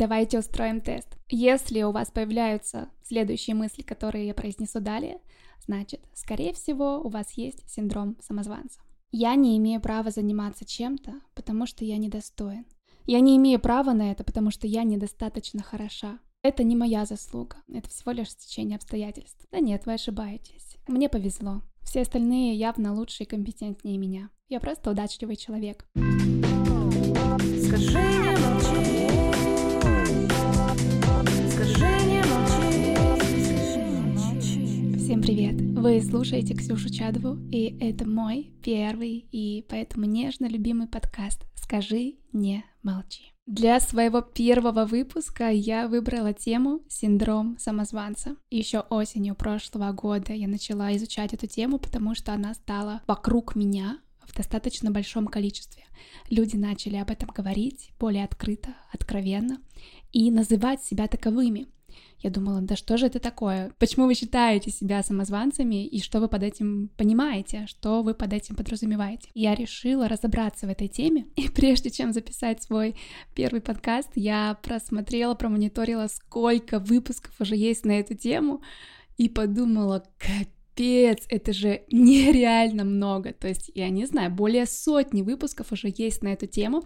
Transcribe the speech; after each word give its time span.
Давайте 0.00 0.38
устроим 0.38 0.80
тест. 0.80 1.08
Если 1.28 1.82
у 1.82 1.92
вас 1.92 2.10
появляются 2.10 2.88
следующие 3.02 3.54
мысли, 3.54 3.82
которые 3.82 4.28
я 4.28 4.32
произнесу 4.32 4.80
далее, 4.80 5.20
значит, 5.66 6.00
скорее 6.14 6.54
всего, 6.54 7.02
у 7.02 7.10
вас 7.10 7.32
есть 7.32 7.68
синдром 7.68 8.16
самозванца. 8.22 8.80
Я 9.12 9.34
не 9.34 9.58
имею 9.58 9.78
права 9.78 10.10
заниматься 10.10 10.64
чем-то, 10.64 11.20
потому 11.34 11.66
что 11.66 11.84
я 11.84 11.98
недостоин. 11.98 12.64
Я 13.04 13.20
не 13.20 13.36
имею 13.36 13.60
права 13.60 13.92
на 13.92 14.10
это, 14.10 14.24
потому 14.24 14.50
что 14.50 14.66
я 14.66 14.84
недостаточно 14.84 15.62
хороша. 15.62 16.18
Это 16.42 16.62
не 16.62 16.76
моя 16.76 17.04
заслуга, 17.04 17.58
это 17.70 17.90
всего 17.90 18.12
лишь 18.12 18.30
стечение 18.30 18.76
обстоятельств. 18.76 19.46
Да 19.52 19.60
нет, 19.60 19.84
вы 19.84 19.92
ошибаетесь. 19.92 20.78
Мне 20.88 21.10
повезло. 21.10 21.60
Все 21.82 22.00
остальные 22.00 22.54
явно 22.54 22.94
лучше 22.94 23.24
и 23.24 23.26
компетентнее 23.26 23.98
меня. 23.98 24.30
Я 24.48 24.60
просто 24.60 24.92
удачливый 24.92 25.36
человек. 25.36 25.84
Скажи 27.66 28.59
Всем 35.10 35.22
привет! 35.22 35.60
Вы 35.60 36.00
слушаете 36.00 36.54
Ксюшу 36.54 36.88
Чадову, 36.88 37.36
и 37.50 37.76
это 37.80 38.08
мой 38.08 38.52
первый 38.62 39.26
и 39.32 39.66
поэтому 39.68 40.06
нежно 40.06 40.46
любимый 40.46 40.86
подкаст 40.86 41.46
«Скажи 41.56 42.18
не 42.32 42.64
молчи». 42.84 43.32
Для 43.44 43.80
своего 43.80 44.20
первого 44.20 44.84
выпуска 44.84 45.48
я 45.48 45.88
выбрала 45.88 46.32
тему 46.32 46.82
«Синдром 46.88 47.58
самозванца». 47.58 48.36
Еще 48.50 48.84
осенью 48.88 49.34
прошлого 49.34 49.90
года 49.90 50.32
я 50.32 50.46
начала 50.46 50.96
изучать 50.96 51.34
эту 51.34 51.48
тему, 51.48 51.80
потому 51.80 52.14
что 52.14 52.32
она 52.32 52.54
стала 52.54 53.02
вокруг 53.08 53.56
меня 53.56 53.98
в 54.24 54.36
достаточно 54.36 54.92
большом 54.92 55.26
количестве. 55.26 55.86
Люди 56.28 56.54
начали 56.54 56.94
об 56.94 57.10
этом 57.10 57.30
говорить 57.34 57.90
более 57.98 58.22
открыто, 58.22 58.76
откровенно 58.92 59.58
и 60.12 60.30
называть 60.30 60.84
себя 60.84 61.08
таковыми— 61.08 61.66
я 62.18 62.30
думала, 62.30 62.60
да 62.60 62.76
что 62.76 62.96
же 62.96 63.06
это 63.06 63.18
такое? 63.18 63.72
Почему 63.78 64.06
вы 64.06 64.14
считаете 64.14 64.70
себя 64.70 65.02
самозванцами 65.02 65.86
и 65.86 66.00
что 66.00 66.20
вы 66.20 66.28
под 66.28 66.42
этим 66.42 66.90
понимаете, 66.96 67.66
что 67.66 68.02
вы 68.02 68.14
под 68.14 68.32
этим 68.32 68.56
подразумеваете? 68.56 69.30
Я 69.34 69.54
решила 69.54 70.08
разобраться 70.08 70.66
в 70.66 70.70
этой 70.70 70.88
теме, 70.88 71.26
и 71.36 71.48
прежде 71.54 71.90
чем 71.90 72.12
записать 72.12 72.62
свой 72.62 72.96
первый 73.34 73.60
подкаст, 73.60 74.10
я 74.14 74.58
просмотрела, 74.62 75.34
промониторила, 75.34 76.08
сколько 76.08 76.78
выпусков 76.78 77.32
уже 77.40 77.56
есть 77.56 77.84
на 77.84 77.98
эту 77.98 78.14
тему, 78.14 78.62
и 79.16 79.28
подумала, 79.28 80.04
капец, 80.18 81.24
это 81.28 81.52
же 81.52 81.82
нереально 81.90 82.84
много. 82.84 83.32
То 83.32 83.48
есть, 83.48 83.70
я 83.74 83.90
не 83.90 84.06
знаю, 84.06 84.30
более 84.30 84.66
сотни 84.66 85.22
выпусков 85.22 85.72
уже 85.72 85.92
есть 85.94 86.22
на 86.22 86.28
эту 86.28 86.46
тему. 86.46 86.84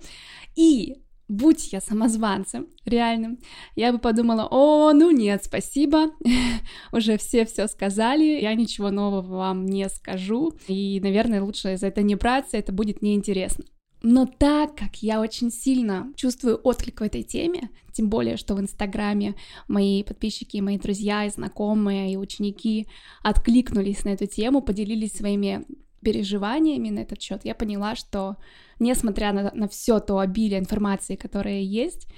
И 0.57 1.04
будь 1.29 1.73
я 1.73 1.81
самозванцем 1.81 2.69
реальным, 2.85 3.39
я 3.77 3.93
бы 3.93 3.99
подумала, 3.99 4.47
о, 4.51 4.93
ну 4.93 5.11
нет, 5.11 5.45
спасибо, 5.45 6.11
уже 6.93 7.17
все 7.19 7.45
все 7.45 7.67
сказали, 7.67 8.41
я 8.41 8.55
ничего 8.55 8.91
нового 8.91 9.37
вам 9.37 9.67
не 9.67 9.89
скажу, 9.89 10.53
и, 10.69 11.01
наверное, 11.01 11.43
лучше 11.43 11.77
за 11.77 11.87
это 11.89 12.03
не 12.03 12.15
браться, 12.15 12.57
это 12.57 12.73
будет 12.73 13.03
неинтересно. 13.03 13.65
Но 14.07 14.27
так 14.27 14.77
как 14.77 14.97
я 15.03 15.19
очень 15.19 15.51
сильно 15.51 16.13
чувствую 16.15 16.61
отклик 16.63 17.01
в 17.01 17.05
этой 17.05 17.23
теме, 17.23 17.71
тем 17.95 18.11
более, 18.11 18.37
что 18.37 18.55
в 18.55 18.61
Инстаграме 18.61 19.35
мои 19.67 20.03
подписчики, 20.03 20.59
мои 20.59 20.77
друзья 20.77 21.25
и 21.25 21.31
знакомые, 21.31 22.13
и 22.13 22.19
ученики 22.19 22.87
откликнулись 23.23 24.05
на 24.05 24.11
эту 24.11 24.27
тему, 24.27 24.61
поделились 24.61 25.17
своими 25.17 25.65
переживаниями 26.03 26.91
на 26.91 26.99
этот 26.99 27.23
счет, 27.23 27.47
я 27.47 27.55
поняла, 27.55 27.97
что 27.97 28.37
несмотря 28.79 29.33
на, 29.33 29.51
на 29.55 29.69
все 29.69 30.01
то 30.01 30.19
обилие 30.19 30.59
информации, 30.59 31.17
которое 31.17 31.63
есть, 31.63 32.09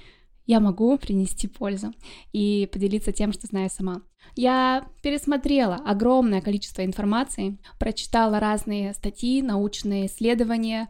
я 0.45 0.59
могу 0.61 0.97
принести 0.97 1.47
пользу 1.47 1.93
и 2.31 2.69
поделиться 2.71 3.11
тем, 3.11 3.33
что 3.33 3.47
знаю 3.47 3.69
сама. 3.69 4.01
Я 4.35 4.87
пересмотрела 5.01 5.75
огромное 5.75 6.41
количество 6.41 6.85
информации, 6.85 7.57
прочитала 7.79 8.39
разные 8.39 8.93
статьи, 8.93 9.41
научные 9.41 10.05
исследования, 10.05 10.87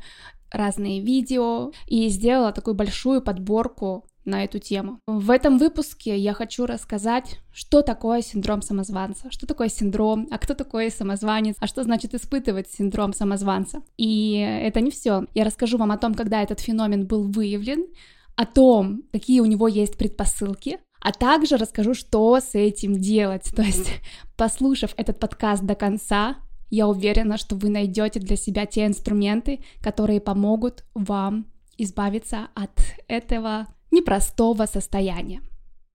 разные 0.52 1.02
видео 1.02 1.72
и 1.88 2.08
сделала 2.10 2.52
такую 2.52 2.76
большую 2.76 3.22
подборку 3.22 4.08
на 4.28 4.44
эту 4.44 4.60
тему. 4.60 5.00
В 5.08 5.32
этом 5.32 5.58
выпуске 5.58 6.18
я 6.18 6.34
хочу 6.34 6.66
рассказать, 6.66 7.40
что 7.52 7.82
такое 7.82 8.22
синдром 8.22 8.62
самозванца, 8.62 9.32
что 9.32 9.48
такое 9.48 9.70
синдром, 9.70 10.28
а 10.30 10.38
кто 10.38 10.54
такой 10.54 10.92
самозванец, 10.92 11.56
а 11.60 11.68
что 11.68 11.84
значит 11.84 12.14
испытывать 12.14 12.70
синдром 12.70 13.14
самозванца. 13.14 13.82
И 13.98 14.36
это 14.36 14.82
не 14.82 14.92
все. 14.92 15.26
Я 15.34 15.46
расскажу 15.46 15.78
вам 15.78 15.92
о 15.92 15.98
том, 15.98 16.14
когда 16.14 16.44
этот 16.44 16.60
феномен 16.60 17.08
был 17.08 17.24
выявлен, 17.24 17.88
о 18.36 18.46
том, 18.46 19.04
какие 19.12 19.40
у 19.40 19.46
него 19.46 19.68
есть 19.68 19.98
предпосылки, 19.98 20.80
а 21.02 21.12
также 21.12 21.58
расскажу, 21.58 21.94
что 21.94 22.40
с 22.40 22.54
этим 22.54 22.94
делать. 22.94 23.52
То 23.56 23.62
есть, 23.62 23.92
послушав 24.36 24.94
этот 24.98 25.20
подкаст 25.20 25.64
до 25.64 25.76
конца, 25.76 26.38
я 26.70 26.88
уверена, 26.88 27.38
что 27.38 27.56
вы 27.56 27.70
найдете 27.70 28.20
для 28.20 28.36
себя 28.36 28.66
те 28.66 28.86
инструменты, 28.86 29.64
которые 29.82 30.20
помогут 30.20 30.84
вам 30.94 31.46
избавиться 31.78 32.50
от 32.56 32.72
этого 33.08 33.68
непростого 33.98 34.66
состояния. 34.66 35.42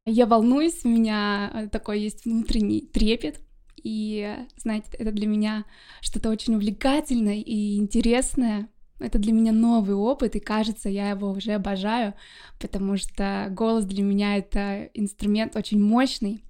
Я 0.05 0.27
волнуюсь, 0.27 0.85
у 0.85 0.89
меня 0.89 1.51
э, 1.55 1.69
такой 1.69 2.01
есть 2.01 2.25
внутренний 2.25 2.81
трепет, 2.81 3.41
и, 3.83 4.37
знаете, 4.57 4.89
это 4.99 5.13
для 5.13 5.27
меня 5.27 5.65
что-то 6.01 6.31
очень 6.31 6.55
увлекательное 6.55 7.41
и 7.41 7.77
интересное. 7.77 8.69
Это 8.99 9.19
для 9.19 9.33
меня 9.33 9.51
новый 9.53 9.97
опыт, 9.97 10.37
и 10.37 10.41
кажется, 10.41 10.89
я 10.89 11.11
его 11.11 11.31
уже 11.31 11.53
обожаю, 11.53 12.15
потому 12.61 12.97
что 12.97 13.49
голос 13.51 13.85
для 13.85 14.05
меня 14.05 14.37
это 14.37 14.89
инструмент 14.95 15.57
очень 15.57 15.81
мощный. 15.83 16.45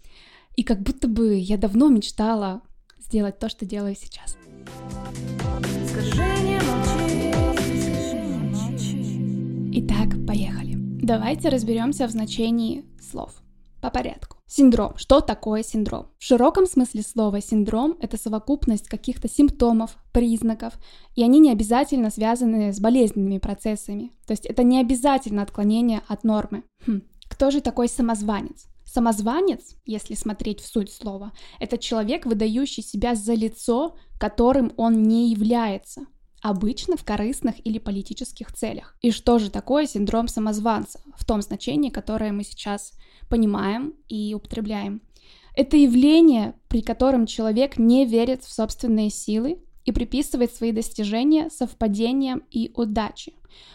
И 0.56 0.62
как 0.62 0.82
будто 0.82 1.08
бы 1.08 1.34
я 1.34 1.56
давно 1.56 1.88
мечтала 1.88 2.60
сделать 2.98 3.38
то, 3.38 3.48
что 3.48 3.64
делаю 3.64 3.96
сейчас. 3.96 4.36
Скажи 5.88 6.24
не 6.42 6.60
молчи. 6.66 7.32
Итак. 9.74 10.21
Давайте 11.02 11.48
разберемся 11.48 12.06
в 12.06 12.12
значении 12.12 12.84
слов. 13.00 13.42
По 13.80 13.90
порядку. 13.90 14.36
Синдром. 14.46 14.96
Что 14.96 15.20
такое 15.20 15.64
синдром? 15.64 16.06
В 16.20 16.22
широком 16.22 16.64
смысле 16.64 17.02
слова 17.02 17.40
синдром– 17.40 17.96
это 18.00 18.16
совокупность 18.16 18.86
каких-то 18.86 19.28
симптомов, 19.28 19.96
признаков, 20.12 20.74
и 21.16 21.24
они 21.24 21.40
не 21.40 21.50
обязательно 21.50 22.10
связаны 22.10 22.72
с 22.72 22.78
болезненными 22.78 23.38
процессами. 23.38 24.12
То 24.28 24.30
есть 24.30 24.46
это 24.46 24.62
не 24.62 24.78
обязательно 24.78 25.42
отклонение 25.42 26.02
от 26.06 26.22
нормы. 26.22 26.62
Хм. 26.86 27.02
Кто 27.28 27.50
же 27.50 27.60
такой 27.60 27.88
самозванец? 27.88 28.68
Самозванец, 28.84 29.74
если 29.84 30.14
смотреть 30.14 30.60
в 30.60 30.68
суть 30.68 30.92
слова, 30.92 31.32
это 31.58 31.78
человек, 31.78 32.26
выдающий 32.26 32.84
себя 32.84 33.16
за 33.16 33.34
лицо, 33.34 33.96
которым 34.20 34.72
он 34.76 35.02
не 35.02 35.32
является 35.32 36.06
обычно 36.42 36.96
в 36.96 37.04
корыстных 37.04 37.54
или 37.64 37.78
политических 37.78 38.52
целях. 38.52 38.96
И 39.00 39.10
что 39.10 39.38
же 39.38 39.50
такое 39.50 39.86
синдром 39.86 40.28
самозванца 40.28 41.00
в 41.16 41.24
том 41.24 41.40
значении, 41.40 41.90
которое 41.90 42.32
мы 42.32 42.42
сейчас 42.44 42.92
понимаем 43.28 43.94
и 44.08 44.34
употребляем? 44.34 45.00
Это 45.54 45.76
явление, 45.76 46.54
при 46.68 46.82
котором 46.82 47.26
человек 47.26 47.78
не 47.78 48.04
верит 48.06 48.42
в 48.42 48.52
собственные 48.52 49.10
силы 49.10 49.62
и 49.84 49.92
приписывает 49.92 50.54
свои 50.54 50.72
достижения 50.72 51.50
совпадениям 51.50 52.42
и 52.50 52.70
удаче. 52.74 53.32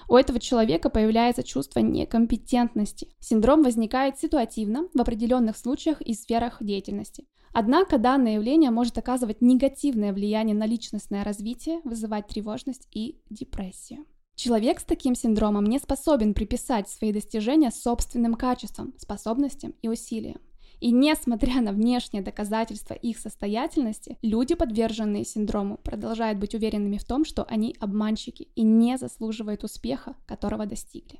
У 0.09 0.15
этого 0.15 0.39
человека 0.39 0.89
появляется 0.89 1.43
чувство 1.43 1.79
некомпетентности. 1.79 3.09
Синдром 3.19 3.63
возникает 3.63 4.17
ситуативно 4.17 4.87
в 4.93 4.99
определенных 4.99 5.57
случаях 5.57 6.01
и 6.01 6.13
сферах 6.13 6.57
деятельности. 6.61 7.25
Однако 7.53 7.97
данное 7.97 8.35
явление 8.35 8.71
может 8.71 8.97
оказывать 8.97 9.41
негативное 9.41 10.13
влияние 10.13 10.55
на 10.55 10.65
личностное 10.65 11.23
развитие, 11.23 11.81
вызывать 11.83 12.27
тревожность 12.27 12.87
и 12.91 13.19
депрессию. 13.29 14.05
Человек 14.35 14.79
с 14.79 14.83
таким 14.83 15.15
синдромом 15.15 15.65
не 15.65 15.79
способен 15.79 16.35
приписать 16.35 16.87
свои 16.87 17.11
достижения 17.11 17.71
собственным 17.71 18.35
качествам, 18.35 18.93
способностям 18.99 19.73
и 19.81 19.89
усилиям. 19.89 20.39
И 20.79 20.91
несмотря 20.91 21.61
на 21.61 21.71
внешние 21.71 22.21
доказательства 22.21 22.93
их 22.93 23.17
состоятельности, 23.17 24.17
люди, 24.21 24.53
подверженные 24.53 25.25
синдрому, 25.25 25.77
продолжают 25.77 26.37
быть 26.37 26.53
уверенными 26.53 26.99
в 26.99 27.03
том, 27.03 27.25
что 27.25 27.45
они 27.45 27.75
обманщики 27.79 28.49
и 28.53 28.61
не 28.61 28.97
заслуживают 28.97 29.63
успеха, 29.63 30.15
которого 30.27 30.67
достигли. 30.67 31.19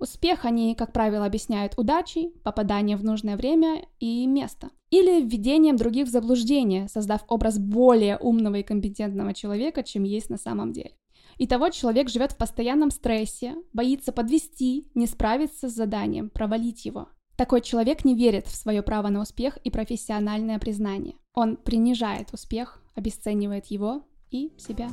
Успех 0.00 0.46
они, 0.46 0.74
как 0.74 0.94
правило, 0.94 1.26
объясняют 1.26 1.74
удачей, 1.76 2.30
попаданием 2.42 2.96
в 2.96 3.04
нужное 3.04 3.36
время 3.36 3.84
и 3.98 4.26
место. 4.26 4.70
Или 4.88 5.20
введением 5.20 5.76
других 5.76 6.08
в 6.08 6.10
заблуждение, 6.10 6.88
создав 6.88 7.20
образ 7.28 7.58
более 7.58 8.16
умного 8.16 8.56
и 8.56 8.62
компетентного 8.62 9.34
человека, 9.34 9.82
чем 9.82 10.04
есть 10.04 10.30
на 10.30 10.38
самом 10.38 10.72
деле. 10.72 10.92
Итого 11.36 11.68
человек 11.68 12.08
живет 12.08 12.32
в 12.32 12.38
постоянном 12.38 12.90
стрессе, 12.90 13.56
боится 13.74 14.10
подвести, 14.10 14.88
не 14.94 15.06
справиться 15.06 15.68
с 15.68 15.74
заданием, 15.74 16.30
провалить 16.30 16.86
его. 16.86 17.08
Такой 17.36 17.60
человек 17.60 18.04
не 18.04 18.14
верит 18.14 18.46
в 18.46 18.56
свое 18.56 18.82
право 18.82 19.08
на 19.08 19.20
успех 19.20 19.58
и 19.64 19.70
профессиональное 19.70 20.58
признание. 20.58 21.16
Он 21.34 21.56
принижает 21.56 22.32
успех, 22.32 22.82
обесценивает 22.94 23.66
его 23.66 24.02
и 24.30 24.50
себя. 24.56 24.88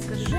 Скажи 0.00 0.36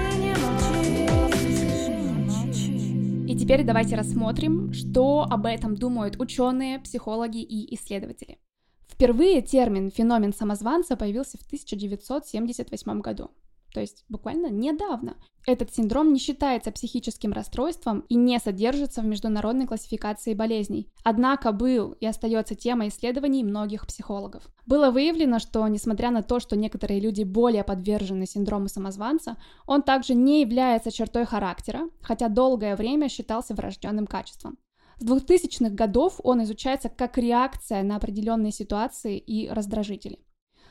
теперь 3.38 3.63
давайте 3.63 3.95
рассмотрим, 3.95 4.74
что 4.74 5.25
об 5.30 5.45
этом 5.45 5.75
думают 5.75 6.19
ученые, 6.19 6.80
психологи 6.80 7.42
и 7.42 7.75
исследователи. 7.75 8.39
Впервые 8.88 9.42
термин 9.42 9.92
«феномен 9.92 10.34
самозванца» 10.34 10.98
появился 10.98 11.38
в 11.38 11.45
1978 11.45 13.01
году 13.01 13.31
то 13.77 13.81
есть 13.81 14.06
буквально 14.09 14.47
недавно. 14.47 15.18
Этот 15.45 15.71
синдром 15.71 16.12
не 16.12 16.18
считается 16.18 16.71
психическим 16.71 17.31
расстройством 17.31 18.00
и 18.09 18.15
не 18.15 18.39
содержится 18.39 19.01
в 19.01 19.06
международной 19.06 19.68
классификации 19.68 20.33
болезней, 20.33 20.91
однако 21.03 21.51
был 21.51 21.91
и 21.91 22.07
остается 22.07 22.56
темой 22.56 22.88
исследований 22.88 23.44
многих 23.44 23.85
психологов. 23.85 24.41
Было 24.65 24.89
выявлено, 24.89 25.38
что 25.38 25.68
несмотря 25.68 26.09
на 26.09 26.24
то, 26.24 26.39
что 26.39 26.56
некоторые 26.56 27.00
люди 27.00 27.21
более 27.21 27.63
подвержены 27.63 28.25
синдрому 28.25 28.68
самозванца, 28.68 29.38
он 29.68 29.83
также 29.83 30.15
не 30.15 30.41
является 30.41 30.91
чертой 30.91 31.25
характера, 31.25 31.88
хотя 32.01 32.29
долгое 32.29 32.75
время 32.75 33.09
считался 33.09 33.53
врожденным 33.53 34.07
качеством. 34.07 34.57
С 34.97 35.06
2000-х 35.06 35.69
годов 35.69 36.19
он 36.24 36.41
изучается 36.41 36.89
как 36.89 37.19
реакция 37.19 37.83
на 37.83 37.97
определенные 37.97 38.51
ситуации 38.51 39.19
и 39.19 39.47
раздражители. 39.47 40.18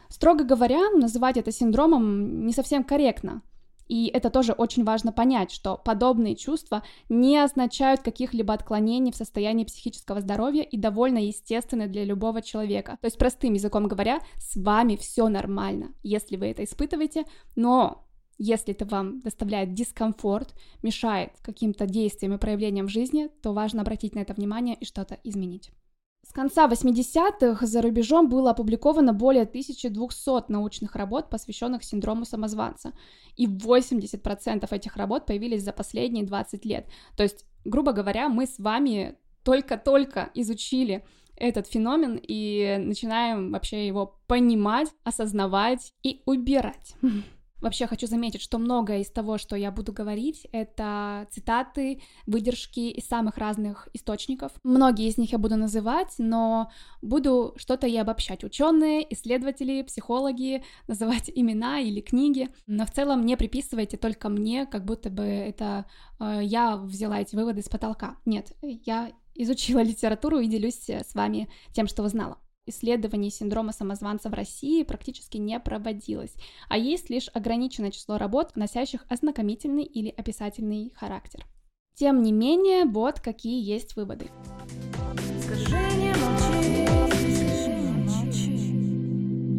Строго 0.08 0.44
говоря, 0.44 0.90
называть 0.90 1.36
это 1.36 1.52
синдромом 1.52 2.46
не 2.46 2.52
совсем 2.52 2.84
корректно. 2.84 3.42
И 3.88 4.08
это 4.08 4.30
тоже 4.30 4.52
очень 4.52 4.84
важно 4.84 5.12
понять, 5.12 5.52
что 5.52 5.76
подобные 5.76 6.34
чувства 6.34 6.82
не 7.08 7.38
означают 7.38 8.00
каких-либо 8.00 8.52
отклонений 8.52 9.12
в 9.12 9.16
состоянии 9.16 9.64
психического 9.64 10.20
здоровья 10.20 10.62
и 10.62 10.76
довольно 10.76 11.18
естественны 11.18 11.86
для 11.86 12.04
любого 12.04 12.42
человека. 12.42 12.98
То 13.00 13.06
есть, 13.06 13.18
простым 13.18 13.54
языком 13.54 13.86
говоря, 13.86 14.20
с 14.38 14.56
вами 14.56 14.96
все 14.96 15.28
нормально, 15.28 15.92
если 16.02 16.36
вы 16.36 16.46
это 16.46 16.64
испытываете, 16.64 17.24
но 17.54 18.02
если 18.38 18.74
это 18.74 18.84
вам 18.84 19.20
доставляет 19.20 19.72
дискомфорт, 19.72 20.54
мешает 20.82 21.32
каким-то 21.42 21.86
действиям 21.86 22.34
и 22.34 22.38
проявлениям 22.38 22.86
в 22.86 22.90
жизни, 22.90 23.28
то 23.40 23.52
важно 23.52 23.82
обратить 23.82 24.14
на 24.14 24.20
это 24.20 24.34
внимание 24.34 24.74
и 24.74 24.84
что-то 24.84 25.18
изменить. 25.24 25.70
С 26.28 26.32
конца 26.32 26.66
80-х 26.66 27.64
за 27.66 27.82
рубежом 27.82 28.28
было 28.28 28.50
опубликовано 28.50 29.12
более 29.12 29.44
1200 29.44 30.50
научных 30.50 30.96
работ, 30.96 31.30
посвященных 31.30 31.84
синдрому 31.84 32.24
самозванца, 32.24 32.92
и 33.36 33.46
80% 33.46 34.66
этих 34.70 34.96
работ 34.96 35.24
появились 35.24 35.62
за 35.62 35.72
последние 35.72 36.24
20 36.24 36.64
лет. 36.64 36.88
То 37.16 37.22
есть, 37.22 37.46
грубо 37.64 37.92
говоря, 37.92 38.28
мы 38.28 38.46
с 38.46 38.58
вами 38.58 39.16
только-только 39.44 40.30
изучили 40.34 41.04
этот 41.36 41.68
феномен 41.68 42.18
и 42.20 42.76
начинаем 42.80 43.52
вообще 43.52 43.86
его 43.86 44.18
понимать, 44.26 44.88
осознавать 45.04 45.92
и 46.02 46.22
убирать. 46.26 46.96
Вообще 47.60 47.86
хочу 47.86 48.06
заметить, 48.06 48.42
что 48.42 48.58
многое 48.58 49.00
из 49.00 49.10
того, 49.10 49.38
что 49.38 49.56
я 49.56 49.70
буду 49.70 49.92
говорить, 49.92 50.46
это 50.52 51.26
цитаты, 51.30 52.02
выдержки 52.26 52.80
из 52.90 53.06
самых 53.06 53.38
разных 53.38 53.88
источников. 53.94 54.52
Многие 54.62 55.08
из 55.08 55.16
них 55.16 55.32
я 55.32 55.38
буду 55.38 55.56
называть, 55.56 56.14
но 56.18 56.70
буду 57.00 57.54
что-то 57.56 57.86
и 57.86 57.96
обобщать. 57.96 58.44
Ученые, 58.44 59.06
исследователи, 59.12 59.82
психологи, 59.82 60.62
называть 60.86 61.30
имена 61.34 61.80
или 61.80 62.00
книги. 62.00 62.50
Но 62.66 62.84
в 62.84 62.90
целом 62.90 63.24
не 63.24 63.36
приписывайте 63.36 63.96
только 63.96 64.28
мне, 64.28 64.66
как 64.66 64.84
будто 64.84 65.08
бы 65.08 65.22
это 65.22 65.86
э, 66.20 66.40
я 66.42 66.76
взяла 66.76 67.20
эти 67.20 67.34
выводы 67.36 67.62
с 67.62 67.68
потолка. 67.68 68.16
Нет, 68.26 68.52
я 68.62 69.12
изучила 69.34 69.80
литературу 69.82 70.40
и 70.40 70.46
делюсь 70.46 70.88
с 70.88 71.14
вами 71.14 71.48
тем, 71.72 71.86
что 71.86 72.02
узнала 72.02 72.38
исследований 72.66 73.30
синдрома 73.30 73.72
самозванца 73.72 74.28
в 74.28 74.34
России 74.34 74.82
практически 74.82 75.36
не 75.36 75.58
проводилось, 75.60 76.34
а 76.68 76.76
есть 76.76 77.10
лишь 77.10 77.30
ограниченное 77.32 77.90
число 77.90 78.18
работ, 78.18 78.56
носящих 78.56 79.04
ознакомительный 79.08 79.84
или 79.84 80.08
описательный 80.08 80.92
характер. 80.94 81.46
Тем 81.94 82.22
не 82.22 82.32
менее, 82.32 82.84
вот 82.84 83.20
какие 83.20 83.62
есть 83.62 83.96
выводы. 83.96 84.30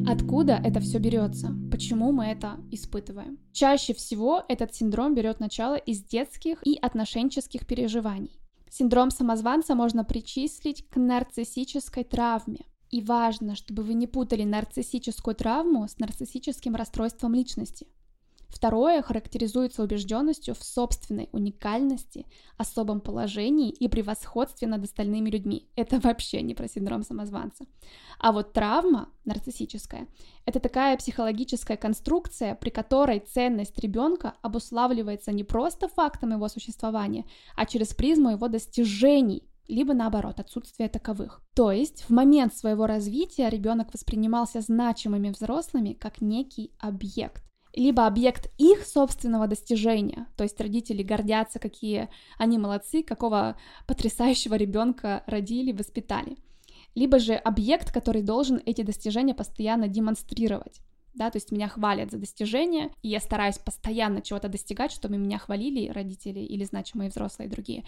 Откуда 0.07 0.53
это 0.63 0.79
все 0.79 0.99
берется? 0.99 1.53
Почему 1.69 2.11
мы 2.11 2.27
это 2.27 2.59
испытываем? 2.71 3.39
Чаще 3.51 3.93
всего 3.93 4.43
этот 4.47 4.73
синдром 4.73 5.15
берет 5.15 5.39
начало 5.39 5.75
из 5.75 6.03
детских 6.03 6.65
и 6.65 6.77
отношенческих 6.81 7.67
переживаний. 7.67 8.39
Синдром 8.69 9.11
самозванца 9.11 9.75
можно 9.75 10.05
причислить 10.05 10.87
к 10.87 10.97
нарциссической 10.97 12.03
травме. 12.03 12.65
И 12.89 13.01
важно, 13.01 13.55
чтобы 13.55 13.83
вы 13.83 13.93
не 13.93 14.07
путали 14.07 14.43
нарциссическую 14.43 15.35
травму 15.35 15.87
с 15.87 15.99
нарциссическим 15.99 16.75
расстройством 16.75 17.33
личности. 17.33 17.87
Второе 18.49 19.01
характеризуется 19.01 19.83
убежденностью 19.83 20.55
в 20.55 20.63
собственной 20.63 21.27
уникальности, 21.33 22.25
особом 22.57 23.01
положении 23.01 23.69
и 23.69 23.89
превосходстве 23.89 24.67
над 24.69 24.83
остальными 24.85 25.29
людьми. 25.29 25.69
Это 25.75 25.99
вообще 26.03 26.41
не 26.41 26.55
про 26.55 26.69
синдром 26.69 27.03
самозванца. 27.03 27.65
А 28.19 28.31
вот 28.31 28.53
травма 28.53 29.09
нарциссическая– 29.25 30.07
это 30.45 30.59
такая 30.59 30.95
психологическая 30.97 31.75
конструкция, 31.75 32.55
при 32.55 32.69
которой 32.69 33.19
ценность 33.19 33.77
ребенка 33.79 34.35
обуславливается 34.41 35.33
не 35.33 35.43
просто 35.43 35.89
фактом 35.89 36.31
его 36.31 36.47
существования, 36.47 37.25
а 37.55 37.65
через 37.65 37.93
призму 37.93 38.31
его 38.31 38.47
достижений– 38.47 39.43
либо 39.67 39.93
наоборот, 39.93 40.39
отсутствие 40.39 40.89
таковых. 40.89 41.41
То 41.55 41.71
есть 41.71 42.03
в 42.03 42.09
момент 42.09 42.55
своего 42.55 42.87
развития 42.87 43.49
ребенок 43.49 43.93
воспринимался 43.93 44.61
значимыми 44.61 45.29
взрослыми 45.29 45.93
как 45.93 46.21
некий 46.21 46.71
объект 46.79 47.43
либо 47.77 48.07
объект 48.07 48.51
их 48.57 48.85
собственного 48.85 49.47
достижения, 49.47 50.27
то 50.35 50.43
есть 50.43 50.59
родители 50.59 51.03
гордятся, 51.03 51.59
какие 51.59 52.09
они 52.39 52.57
молодцы, 52.57 53.03
какого 53.03 53.55
потрясающего 53.85 54.55
ребенка 54.55 55.23
родили, 55.27 55.71
воспитали, 55.71 56.37
либо 56.95 57.19
же 57.19 57.35
объект, 57.35 57.91
который 57.91 58.23
должен 58.23 58.59
эти 58.65 58.81
достижения 58.81 59.35
постоянно 59.35 59.87
демонстрировать. 59.87 60.81
Да, 61.13 61.31
то 61.31 61.37
есть 61.37 61.51
меня 61.51 61.67
хвалят 61.67 62.11
за 62.11 62.17
достижения, 62.17 62.91
и 63.01 63.09
я 63.09 63.19
стараюсь 63.19 63.57
постоянно 63.57 64.21
чего-то 64.21 64.49
достигать, 64.49 64.91
чтобы 64.91 65.17
меня 65.17 65.39
хвалили 65.39 65.89
родители 65.89 66.39
или 66.39 66.63
значимые 66.63 67.09
взрослые 67.09 67.49
другие 67.49 67.85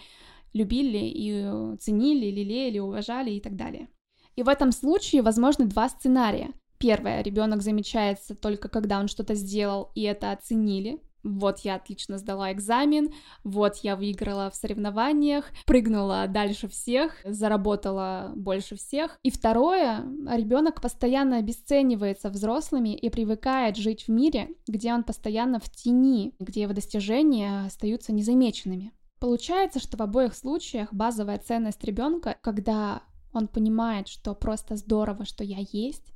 любили 0.52 0.98
и 0.98 1.76
ценили, 1.78 2.30
лелеяли, 2.30 2.78
уважали 2.78 3.30
и 3.32 3.40
так 3.40 3.56
далее. 3.56 3.88
И 4.36 4.42
в 4.42 4.48
этом 4.48 4.72
случае 4.72 5.22
возможны 5.22 5.66
два 5.66 5.88
сценария. 5.88 6.52
Первое, 6.78 7.22
ребенок 7.22 7.62
замечается 7.62 8.34
только 8.34 8.68
когда 8.68 8.98
он 9.00 9.08
что-то 9.08 9.34
сделал 9.34 9.90
и 9.94 10.02
это 10.02 10.32
оценили. 10.32 10.98
Вот 11.22 11.58
я 11.60 11.74
отлично 11.74 12.16
сдала 12.16 12.50
экзамен, 12.50 13.12
вот 13.44 13.76
я 13.82 13.96
выиграла 13.96 14.50
в 14.50 14.54
соревнованиях, 14.54 15.50
прыгнула 15.66 16.26
дальше 16.26 16.66
всех, 16.68 17.12
заработала 17.24 18.32
больше 18.34 18.76
всех. 18.76 19.18
И 19.22 19.30
второе, 19.30 19.98
ребенок 20.34 20.80
постоянно 20.80 21.36
обесценивается 21.36 22.30
взрослыми 22.30 22.96
и 22.96 23.10
привыкает 23.10 23.76
жить 23.76 24.04
в 24.04 24.08
мире, 24.08 24.48
где 24.66 24.94
он 24.94 25.04
постоянно 25.04 25.60
в 25.60 25.68
тени, 25.68 26.34
где 26.38 26.62
его 26.62 26.72
достижения 26.72 27.66
остаются 27.66 28.14
незамеченными. 28.14 28.92
Получается, 29.20 29.80
что 29.80 29.98
в 29.98 30.00
обоих 30.00 30.34
случаях 30.34 30.92
базовая 30.94 31.38
ценность 31.38 31.84
ребенка, 31.84 32.38
когда 32.40 33.02
он 33.34 33.48
понимает, 33.48 34.08
что 34.08 34.34
просто 34.34 34.76
здорово, 34.76 35.26
что 35.26 35.44
я 35.44 35.58
есть, 35.72 36.14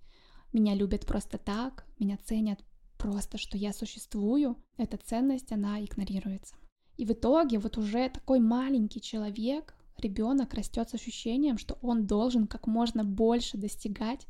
меня 0.55 0.75
любят 0.75 1.05
просто 1.05 1.37
так, 1.37 1.85
меня 1.99 2.19
ценят 2.25 2.65
просто, 2.97 3.37
что 3.37 3.59
я 3.59 3.75
существую, 3.75 4.57
эта 4.79 4.97
ценность, 4.97 5.53
она 5.53 5.85
игнорируется. 5.85 6.55
И 6.97 7.05
в 7.05 7.11
итоге 7.11 7.59
вот 7.59 7.77
уже 7.77 8.09
такой 8.09 8.41
маленький 8.41 9.03
человек, 9.03 9.75
ребенок 9.99 10.55
растет 10.55 10.89
с 10.89 10.95
ощущением, 10.95 11.59
что 11.59 11.77
он 11.83 12.07
должен 12.07 12.47
как 12.47 12.67
можно 12.67 13.05
больше 13.05 13.59
достигать, 13.59 14.27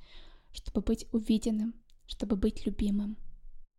чтобы 0.52 0.80
быть 0.80 1.06
увиденным, 1.12 1.74
чтобы 2.06 2.34
быть 2.34 2.66
любимым. 2.66 3.16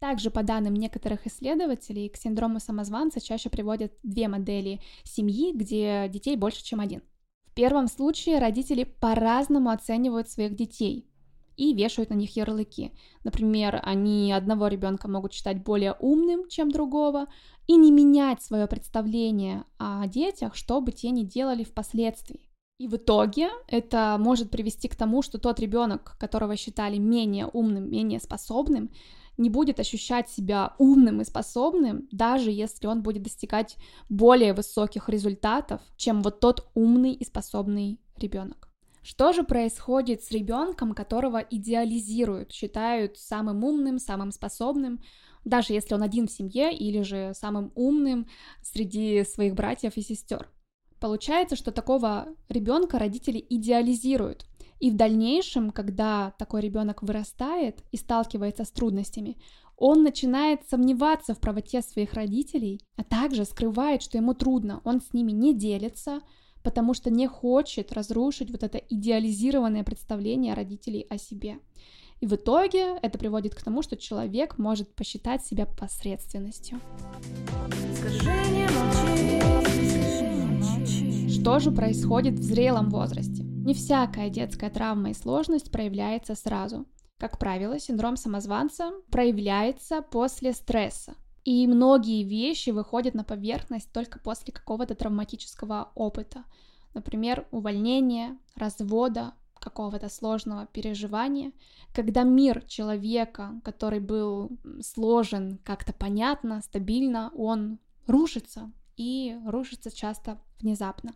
Также, 0.08 0.30
по 0.30 0.44
данным 0.44 0.76
некоторых 0.76 1.26
исследователей, 1.26 2.10
к 2.10 2.16
синдрому 2.16 2.60
самозванца 2.60 3.20
чаще 3.20 3.50
приводят 3.50 3.92
две 4.04 4.28
модели 4.28 4.80
семьи, 5.04 5.52
где 5.52 6.08
детей 6.10 6.36
больше, 6.36 6.64
чем 6.64 6.80
один. 6.80 7.02
В 7.46 7.56
первом 7.56 7.88
случае 7.88 8.38
родители 8.38 8.84
по-разному 8.84 9.72
оценивают 9.72 10.30
своих 10.30 10.56
детей 10.56 11.10
и 11.58 11.74
вешают 11.74 12.12
на 12.12 12.14
них 12.14 12.36
ярлыки. 12.36 12.92
Например, 13.24 13.82
они 13.82 14.32
одного 14.32 14.68
ребенка 14.68 15.08
могут 15.08 15.34
считать 15.34 15.64
более 15.64 15.94
умным, 15.94 16.48
чем 16.50 16.70
другого, 16.70 17.26
и 17.66 17.76
не 17.76 17.92
менять 17.92 18.44
свое 18.44 18.68
представление 18.68 19.64
о 19.80 20.06
детях, 20.06 20.54
что 20.54 20.82
бы 20.82 20.92
те 20.92 21.10
ни 21.10 21.24
делали 21.24 21.64
впоследствии. 21.64 22.45
И 22.77 22.88
в 22.88 22.96
итоге 22.98 23.50
это 23.67 24.17
может 24.20 24.51
привести 24.51 24.89
к 24.89 24.96
тому, 24.96 25.22
что 25.22 25.38
тот 25.38 25.62
ребенок, 25.62 26.17
которого 26.20 26.58
считали 26.58 26.98
менее 26.98 27.48
умным, 27.48 27.89
менее 27.89 28.20
способным, 28.20 28.91
не 29.38 29.50
будет 29.50 29.79
ощущать 29.79 30.29
себя 30.29 30.75
умным 30.77 31.22
и 31.22 31.25
способным, 31.25 32.08
даже 32.12 32.51
если 32.51 32.88
он 32.88 33.01
будет 33.01 33.24
достигать 33.24 33.77
более 34.10 34.53
высоких 34.53 35.08
результатов, 35.10 35.82
чем 35.96 36.22
вот 36.22 36.39
тот 36.41 36.70
умный 36.74 37.13
и 37.13 37.24
способный 37.24 38.00
ребенок. 38.17 38.70
Что 39.01 39.34
же 39.34 39.44
происходит 39.44 40.24
с 40.24 40.32
ребенком, 40.32 40.94
которого 40.94 41.38
идеализируют, 41.38 42.51
считают 42.51 43.17
самым 43.17 43.63
умным, 43.63 44.00
самым 44.00 44.32
способным, 44.32 45.01
даже 45.46 45.74
если 45.74 45.94
он 45.94 46.01
один 46.01 46.27
в 46.27 46.32
семье 46.32 46.75
или 46.75 47.03
же 47.03 47.34
самым 47.36 47.72
умным 47.75 48.27
среди 48.63 49.24
своих 49.24 49.53
братьев 49.53 49.96
и 49.96 50.01
сестер? 50.01 50.50
Получается, 51.06 51.56
что 51.56 51.72
такого 51.72 52.30
ребенка 52.50 52.98
родители 52.98 53.46
идеализируют. 53.48 54.48
И 54.80 54.90
в 54.90 54.96
дальнейшем, 54.96 55.70
когда 55.70 56.34
такой 56.40 56.62
ребенок 56.62 57.04
вырастает 57.04 57.84
и 57.92 57.98
сталкивается 57.98 58.64
с 58.64 58.72
трудностями, 58.72 59.38
он 59.78 60.02
начинает 60.02 60.68
сомневаться 60.68 61.36
в 61.36 61.40
правоте 61.40 61.84
своих 61.84 62.16
родителей, 62.16 62.82
а 62.96 63.04
также 63.04 63.46
скрывает, 63.46 64.02
что 64.02 64.18
ему 64.18 64.34
трудно, 64.34 64.82
он 64.84 65.00
с 65.00 65.14
ними 65.14 65.32
не 65.32 65.54
делится, 65.54 66.22
потому 66.64 66.96
что 66.96 67.12
не 67.12 67.28
хочет 67.28 67.94
разрушить 67.94 68.50
вот 68.50 68.64
это 68.64 68.80
идеализированное 68.80 69.84
представление 69.84 70.56
родителей 70.56 71.06
о 71.12 71.20
себе. 71.20 71.60
И 72.20 72.26
в 72.26 72.34
итоге 72.34 72.98
это 73.04 73.20
приводит 73.20 73.54
к 73.54 73.62
тому, 73.62 73.84
что 73.84 73.96
человек 73.96 74.58
может 74.58 74.96
посчитать 74.96 75.46
себя 75.46 75.68
посредственностью. 75.68 76.82
Что 81.46 81.60
же 81.60 81.72
происходит 81.72 82.40
в 82.40 82.42
зрелом 82.42 82.90
возрасте? 82.90 83.44
Не 83.44 83.75
всякая 83.75 84.32
детская 84.32 84.72
травма 84.72 85.12
и 85.12 85.14
сложность 85.14 85.70
проявляется 85.72 86.34
сразу. 86.34 86.88
Как 87.20 87.38
правило, 87.38 87.78
синдром 87.78 88.18
самозванца 88.18 88.90
проявляется 89.12 90.02
после 90.02 90.54
стресса. 90.54 91.14
И 91.44 91.68
многие 91.68 92.24
вещи 92.24 92.72
выходят 92.72 93.14
на 93.14 93.24
поверхность 93.24 93.92
только 93.94 94.18
после 94.18 94.52
какого-то 94.54 94.96
травматического 94.96 95.92
опыта. 95.94 96.46
Например, 96.96 97.48
увольнения, 97.52 98.40
развода, 98.56 99.36
какого-то 99.60 100.10
сложного 100.10 100.66
переживания, 100.66 101.52
когда 101.94 102.24
мир 102.24 102.64
человека, 102.64 103.62
который 103.64 104.00
был 104.00 104.50
сложен 104.82 105.60
как-то 105.64 105.94
понятно, 105.94 106.64
стабильно, 106.64 107.32
он 107.38 107.78
рушится, 108.08 108.72
и 108.98 109.38
рушится 109.46 109.96
часто 109.96 110.40
внезапно. 110.60 111.14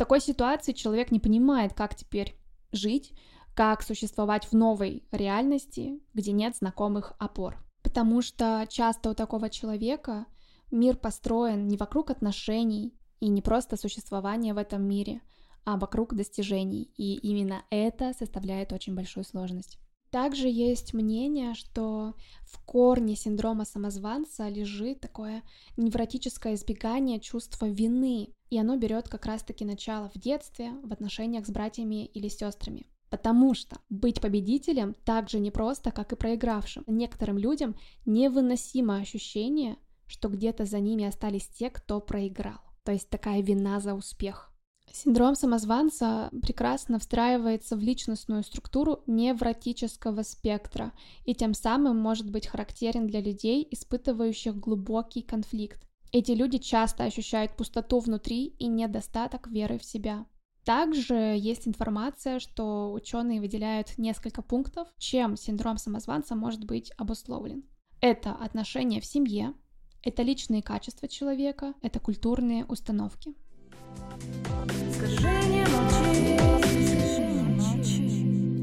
Такой 0.00 0.22
ситуации 0.22 0.72
человек 0.72 1.10
не 1.10 1.20
понимает, 1.20 1.74
как 1.74 1.94
теперь 1.94 2.34
жить, 2.72 3.12
как 3.54 3.82
существовать 3.82 4.46
в 4.46 4.54
новой 4.54 5.04
реальности, 5.12 6.00
где 6.14 6.32
нет 6.32 6.56
знакомых 6.56 7.12
опор. 7.18 7.62
Потому 7.82 8.22
что 8.22 8.66
часто 8.66 9.10
у 9.10 9.14
такого 9.14 9.50
человека 9.50 10.24
мир 10.70 10.96
построен 10.96 11.68
не 11.68 11.76
вокруг 11.76 12.10
отношений 12.10 12.94
и 13.20 13.28
не 13.28 13.42
просто 13.42 13.76
существования 13.76 14.54
в 14.54 14.56
этом 14.56 14.84
мире, 14.84 15.20
а 15.66 15.76
вокруг 15.76 16.14
достижений, 16.14 16.90
и 16.96 17.16
именно 17.16 17.62
это 17.68 18.14
составляет 18.14 18.72
очень 18.72 18.94
большую 18.94 19.24
сложность. 19.24 19.78
Также 20.10 20.48
есть 20.48 20.92
мнение, 20.92 21.54
что 21.54 22.14
в 22.42 22.60
корне 22.64 23.14
синдрома 23.14 23.64
самозванца 23.64 24.48
лежит 24.48 25.00
такое 25.00 25.42
невротическое 25.76 26.54
избегание 26.54 27.20
чувства 27.20 27.66
вины, 27.66 28.30
и 28.50 28.58
оно 28.58 28.76
берет 28.76 29.08
как 29.08 29.26
раз-таки 29.26 29.64
начало 29.64 30.10
в 30.10 30.18
детстве 30.18 30.72
в 30.82 30.92
отношениях 30.92 31.46
с 31.46 31.50
братьями 31.50 32.06
или 32.06 32.26
сестрами. 32.26 32.86
Потому 33.08 33.54
что 33.54 33.78
быть 33.88 34.20
победителем 34.20 34.94
так 35.04 35.28
же 35.28 35.38
непросто, 35.38 35.92
как 35.92 36.12
и 36.12 36.16
проигравшим. 36.16 36.84
Некоторым 36.86 37.38
людям 37.38 37.76
невыносимо 38.04 38.96
ощущение, 38.96 39.76
что 40.06 40.28
где-то 40.28 40.64
за 40.64 40.80
ними 40.80 41.04
остались 41.04 41.46
те, 41.46 41.70
кто 41.70 42.00
проиграл. 42.00 42.60
То 42.84 42.92
есть 42.92 43.08
такая 43.08 43.42
вина 43.42 43.78
за 43.78 43.94
успех. 43.94 44.49
Синдром 44.92 45.36
самозванца 45.36 46.30
прекрасно 46.42 46.98
встраивается 46.98 47.76
в 47.76 47.80
личностную 47.80 48.42
структуру 48.42 49.02
невротического 49.06 50.22
спектра 50.22 50.92
и 51.24 51.34
тем 51.34 51.54
самым 51.54 51.96
может 51.96 52.30
быть 52.30 52.48
характерен 52.48 53.06
для 53.06 53.20
людей, 53.20 53.66
испытывающих 53.70 54.56
глубокий 54.56 55.22
конфликт. 55.22 55.86
Эти 56.12 56.32
люди 56.32 56.58
часто 56.58 57.04
ощущают 57.04 57.56
пустоту 57.56 58.00
внутри 58.00 58.46
и 58.46 58.66
недостаток 58.66 59.46
веры 59.46 59.78
в 59.78 59.84
себя. 59.84 60.26
Также 60.64 61.14
есть 61.14 61.68
информация, 61.68 62.40
что 62.40 62.92
ученые 62.92 63.40
выделяют 63.40 63.96
несколько 63.96 64.42
пунктов, 64.42 64.88
чем 64.98 65.36
синдром 65.36 65.78
самозванца 65.78 66.34
может 66.34 66.64
быть 66.64 66.92
обусловлен. 66.98 67.62
Это 68.00 68.32
отношения 68.32 69.00
в 69.00 69.06
семье, 69.06 69.54
это 70.02 70.22
личные 70.22 70.62
качества 70.62 71.06
человека, 71.06 71.74
это 71.80 72.00
культурные 72.00 72.64
установки. 72.64 73.34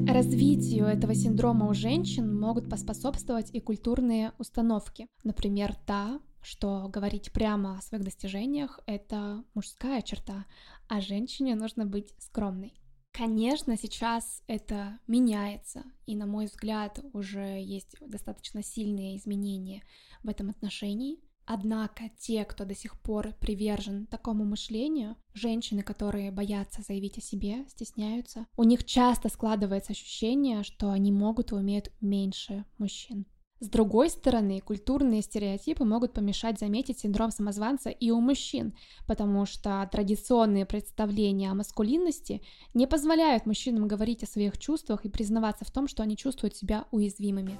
Развитию 0.08 0.86
этого 0.88 1.14
синдрома 1.14 1.70
у 1.70 1.74
женщин 1.74 2.40
могут 2.40 2.70
поспособствовать 2.70 3.54
и 3.54 3.60
культурные 3.60 4.34
установки. 4.40 5.08
Например, 5.24 5.76
та, 5.86 6.20
что 6.42 6.88
говорить 6.88 7.32
прямо 7.32 7.78
о 7.78 7.82
своих 7.82 8.04
достижениях— 8.04 8.80
это 8.88 9.44
мужская 9.54 10.02
черта, 10.02 10.46
а 10.88 11.02
женщине 11.02 11.56
нужно 11.56 11.86
быть 11.86 12.14
скромной. 12.18 12.74
Конечно, 13.12 13.78
сейчас 13.78 14.44
это 14.48 15.00
меняется, 15.08 15.84
и, 16.06 16.16
на 16.16 16.26
мой 16.26 16.46
взгляд, 16.46 17.00
уже 17.14 17.62
есть 17.62 17.96
достаточно 18.00 18.64
сильные 18.64 19.18
изменения 19.18 19.84
в 20.24 20.30
этом 20.30 20.50
отношении. 20.50 21.20
Однако 21.50 22.10
те, 22.20 22.44
кто 22.44 22.66
до 22.66 22.76
сих 22.76 23.00
пор 23.00 23.34
привержен 23.40 24.06
такому 24.08 24.44
мышлению, 24.44 25.16
женщины, 25.34 25.82
которые 25.82 26.30
боятся 26.30 26.82
заявить 26.82 27.18
о 27.18 27.22
себе, 27.22 27.66
стесняются, 27.70 28.48
у 28.58 28.64
них 28.64 28.84
часто 28.84 29.30
складывается 29.30 29.94
ощущение, 29.94 30.64
что 30.64 30.92
они 30.92 31.14
могут 31.14 31.54
и 31.54 31.56
умеют 31.56 31.90
меньше 32.02 32.66
мужчин. 32.78 33.26
С 33.62 33.70
другой 33.70 34.10
стороны, 34.10 34.60
культурные 34.60 35.22
стереотипы 35.22 35.86
могут 35.86 36.14
помешать 36.14 36.60
заметить 36.60 37.00
синдром 37.00 37.32
самозванца 37.32 37.90
и 37.90 38.12
у 38.12 38.20
мужчин, 38.20 38.76
потому 39.08 39.46
что 39.46 39.88
традиционные 39.90 40.66
представления 40.66 41.50
о 41.50 41.56
маскулинности 41.56 42.42
не 42.74 42.88
позволяют 42.88 43.46
мужчинам 43.46 43.88
говорить 43.88 44.22
о 44.22 44.28
своих 44.28 44.60
чувствах 44.60 45.06
и 45.06 45.10
признаваться 45.10 45.64
в 45.64 45.72
том, 45.72 45.88
что 45.88 46.04
они 46.04 46.18
чувствуют 46.18 46.58
себя 46.58 46.86
уязвимыми. 46.92 47.58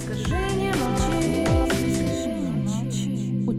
Скажи, 0.00 1.19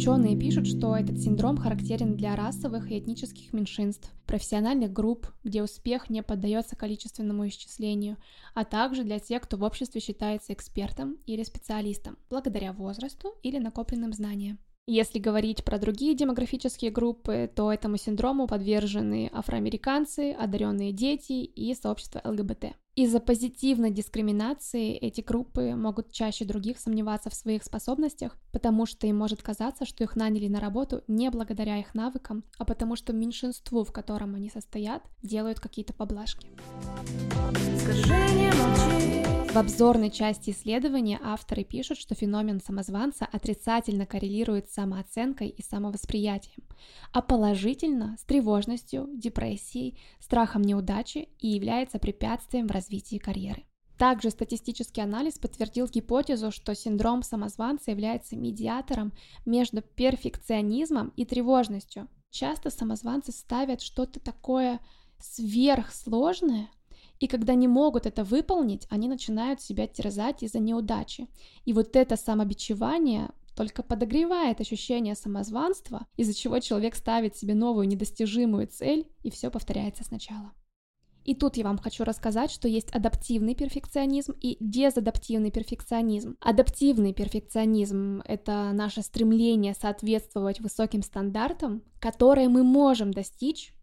Ученые 0.01 0.35
пишут, 0.35 0.65
что 0.65 0.97
этот 0.97 1.19
синдром 1.19 1.57
характерен 1.57 2.17
для 2.17 2.35
расовых 2.35 2.89
и 2.89 2.97
этнических 2.97 3.53
меньшинств, 3.53 4.11
профессиональных 4.25 4.91
групп, 4.91 5.27
где 5.43 5.61
успех 5.61 6.09
не 6.09 6.23
поддается 6.23 6.75
количественному 6.75 7.47
исчислению, 7.47 8.17
а 8.55 8.65
также 8.65 9.03
для 9.03 9.19
тех, 9.19 9.43
кто 9.43 9.57
в 9.57 9.63
обществе 9.63 10.01
считается 10.01 10.53
экспертом 10.53 11.19
или 11.27 11.43
специалистом, 11.43 12.17
благодаря 12.31 12.73
возрасту 12.73 13.35
или 13.43 13.59
накопленным 13.59 14.11
знаниям. 14.11 14.57
Если 14.87 15.19
говорить 15.19 15.63
про 15.63 15.77
другие 15.77 16.15
демографические 16.15 16.89
группы, 16.89 17.49
то 17.55 17.71
этому 17.71 17.97
синдрому 17.97 18.47
подвержены 18.47 19.29
афроамериканцы, 19.31 20.31
одаренные 20.31 20.91
дети 20.91 21.33
и 21.43 21.73
сообщество 21.75 22.19
ЛГБТ. 22.25 22.75
Из-за 22.95 23.21
позитивной 23.21 23.91
дискриминации 23.91 24.93
эти 24.97 25.21
группы 25.21 25.75
могут 25.75 26.11
чаще 26.11 26.43
других 26.45 26.77
сомневаться 26.77 27.29
в 27.29 27.35
своих 27.35 27.63
способностях, 27.63 28.35
потому 28.51 28.85
что 28.85 29.07
им 29.07 29.17
может 29.17 29.41
казаться, 29.41 29.85
что 29.85 30.03
их 30.03 30.15
наняли 30.17 30.47
на 30.47 30.59
работу 30.59 31.03
не 31.07 31.29
благодаря 31.29 31.77
их 31.77 31.93
навыкам, 31.93 32.43
а 32.57 32.65
потому 32.65 32.97
что 32.97 33.13
меньшинству, 33.13 33.85
в 33.85 33.93
котором 33.93 34.35
они 34.35 34.49
состоят, 34.49 35.03
делают 35.21 35.59
какие-то 35.59 35.93
поблажки. 35.93 36.49
В 39.51 39.57
обзорной 39.57 40.09
части 40.09 40.51
исследования 40.51 41.19
авторы 41.21 41.65
пишут, 41.65 41.97
что 41.97 42.15
феномен 42.15 42.61
самозванца 42.61 43.27
отрицательно 43.29 44.05
коррелирует 44.05 44.69
с 44.69 44.75
самооценкой 44.75 45.49
и 45.49 45.61
самовосприятием, 45.61 46.63
а 47.11 47.21
положительно 47.21 48.15
с 48.17 48.23
тревожностью, 48.23 49.09
депрессией, 49.13 49.99
страхом 50.21 50.61
неудачи 50.61 51.27
и 51.39 51.49
является 51.49 51.99
препятствием 51.99 52.65
в 52.67 52.71
развитии 52.71 53.17
карьеры. 53.17 53.65
Также 53.97 54.29
статистический 54.29 55.03
анализ 55.03 55.37
подтвердил 55.37 55.85
гипотезу, 55.87 56.49
что 56.51 56.73
синдром 56.73 57.21
самозванца 57.21 57.91
является 57.91 58.37
медиатором 58.37 59.11
между 59.45 59.81
перфекционизмом 59.81 61.11
и 61.17 61.25
тревожностью. 61.25 62.07
Часто 62.29 62.69
самозванцы 62.69 63.33
ставят 63.33 63.81
что-то 63.81 64.21
такое 64.21 64.79
сверхсложное, 65.19 66.69
и 67.21 67.27
когда 67.27 67.53
не 67.53 67.67
могут 67.67 68.07
это 68.07 68.23
выполнить, 68.23 68.87
они 68.89 69.07
начинают 69.07 69.61
себя 69.61 69.85
терзать 69.85 70.41
из-за 70.41 70.57
неудачи. 70.57 71.27
И 71.65 71.71
вот 71.71 71.95
это 71.95 72.17
самобичевание 72.17 73.29
только 73.55 73.83
подогревает 73.83 74.59
ощущение 74.59 75.13
самозванства, 75.13 76.07
из-за 76.17 76.33
чего 76.33 76.57
человек 76.59 76.95
ставит 76.95 77.35
себе 77.35 77.53
новую 77.53 77.87
недостижимую 77.87 78.67
цель, 78.67 79.07
и 79.21 79.29
все 79.29 79.51
повторяется 79.51 80.03
сначала. 80.03 80.51
И 81.23 81.35
тут 81.35 81.57
я 81.57 81.65
вам 81.65 81.77
хочу 81.77 82.03
рассказать, 82.03 82.49
что 82.49 82.67
есть 82.67 82.89
адаптивный 82.89 83.53
перфекционизм 83.53 84.33
и 84.41 84.57
дезадаптивный 84.59 85.51
перфекционизм. 85.51 86.37
Адаптивный 86.39 87.13
перфекционизм— 87.13 88.23
это 88.25 88.71
наше 88.73 89.03
стремление 89.03 89.75
соответствовать 89.75 90.59
высоким 90.59 91.03
стандартам, 91.03 91.83
которые 91.99 92.49
мы 92.49 92.63
можем 92.63 93.11
достичь 93.11 93.75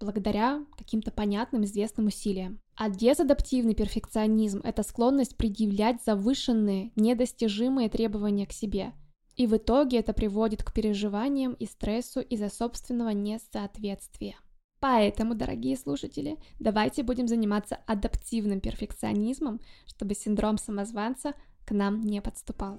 благодаря 0.00 0.64
каким-то 0.78 1.10
понятным 1.10 1.64
известным 1.64 2.06
усилиям. 2.06 2.58
А 2.78 2.90
дезадаптивный 2.90 3.74
перфекционизм— 3.74 4.60
это 4.64 4.82
склонность 4.82 5.38
предъявлять 5.38 6.04
завышенные, 6.04 6.92
недостижимые 6.94 7.88
требования 7.88 8.46
к 8.46 8.52
себе. 8.52 8.92
И 9.34 9.46
в 9.46 9.56
итоге 9.56 9.98
это 9.98 10.12
приводит 10.12 10.62
к 10.62 10.74
переживаниям 10.74 11.54
и 11.54 11.64
стрессу 11.64 12.20
из-за 12.20 12.50
собственного 12.50 13.10
несоответствия. 13.10 14.36
Поэтому, 14.78 15.34
дорогие 15.34 15.76
слушатели, 15.76 16.36
давайте 16.60 17.02
будем 17.02 17.28
заниматься 17.28 17.78
адаптивным 17.86 18.60
перфекционизмом, 18.60 19.60
чтобы 19.86 20.14
синдром 20.14 20.58
самозванца 20.58 21.32
к 21.64 21.70
нам 21.70 22.02
не 22.02 22.20
подступал. 22.20 22.78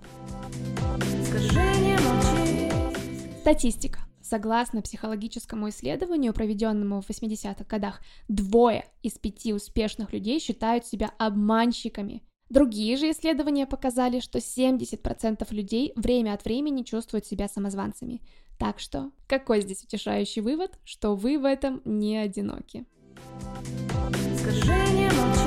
Статистика. 3.42 4.02
Согласно 4.30 4.82
психологическому 4.82 5.70
исследованию, 5.70 6.34
проведенному 6.34 7.02
в 7.02 7.10
80-х 7.10 7.64
годах, 7.64 8.02
двое 8.28 8.84
из 9.02 9.14
пяти 9.14 9.54
успешных 9.54 10.12
людей 10.12 10.40
считают 10.40 10.86
себя 10.86 11.12
обманщиками. 11.18 12.24
Другие 12.50 12.98
же 12.98 13.12
исследования 13.12 13.66
показали, 13.66 14.20
что 14.20 14.40
70% 14.40 15.48
людей 15.52 15.94
время 15.96 16.34
от 16.34 16.44
времени 16.44 16.84
чувствуют 16.84 17.26
себя 17.26 17.48
самозванцами. 17.48 18.22
Так 18.60 18.80
что, 18.80 19.12
какой 19.28 19.62
здесь 19.62 19.84
утешающий 19.84 20.42
вывод, 20.42 20.78
что 20.84 21.16
вы 21.16 21.40
в 21.40 21.46
этом 21.46 21.82
не 21.86 22.18
одиноки? 22.18 22.86
Скажи 24.42 25.47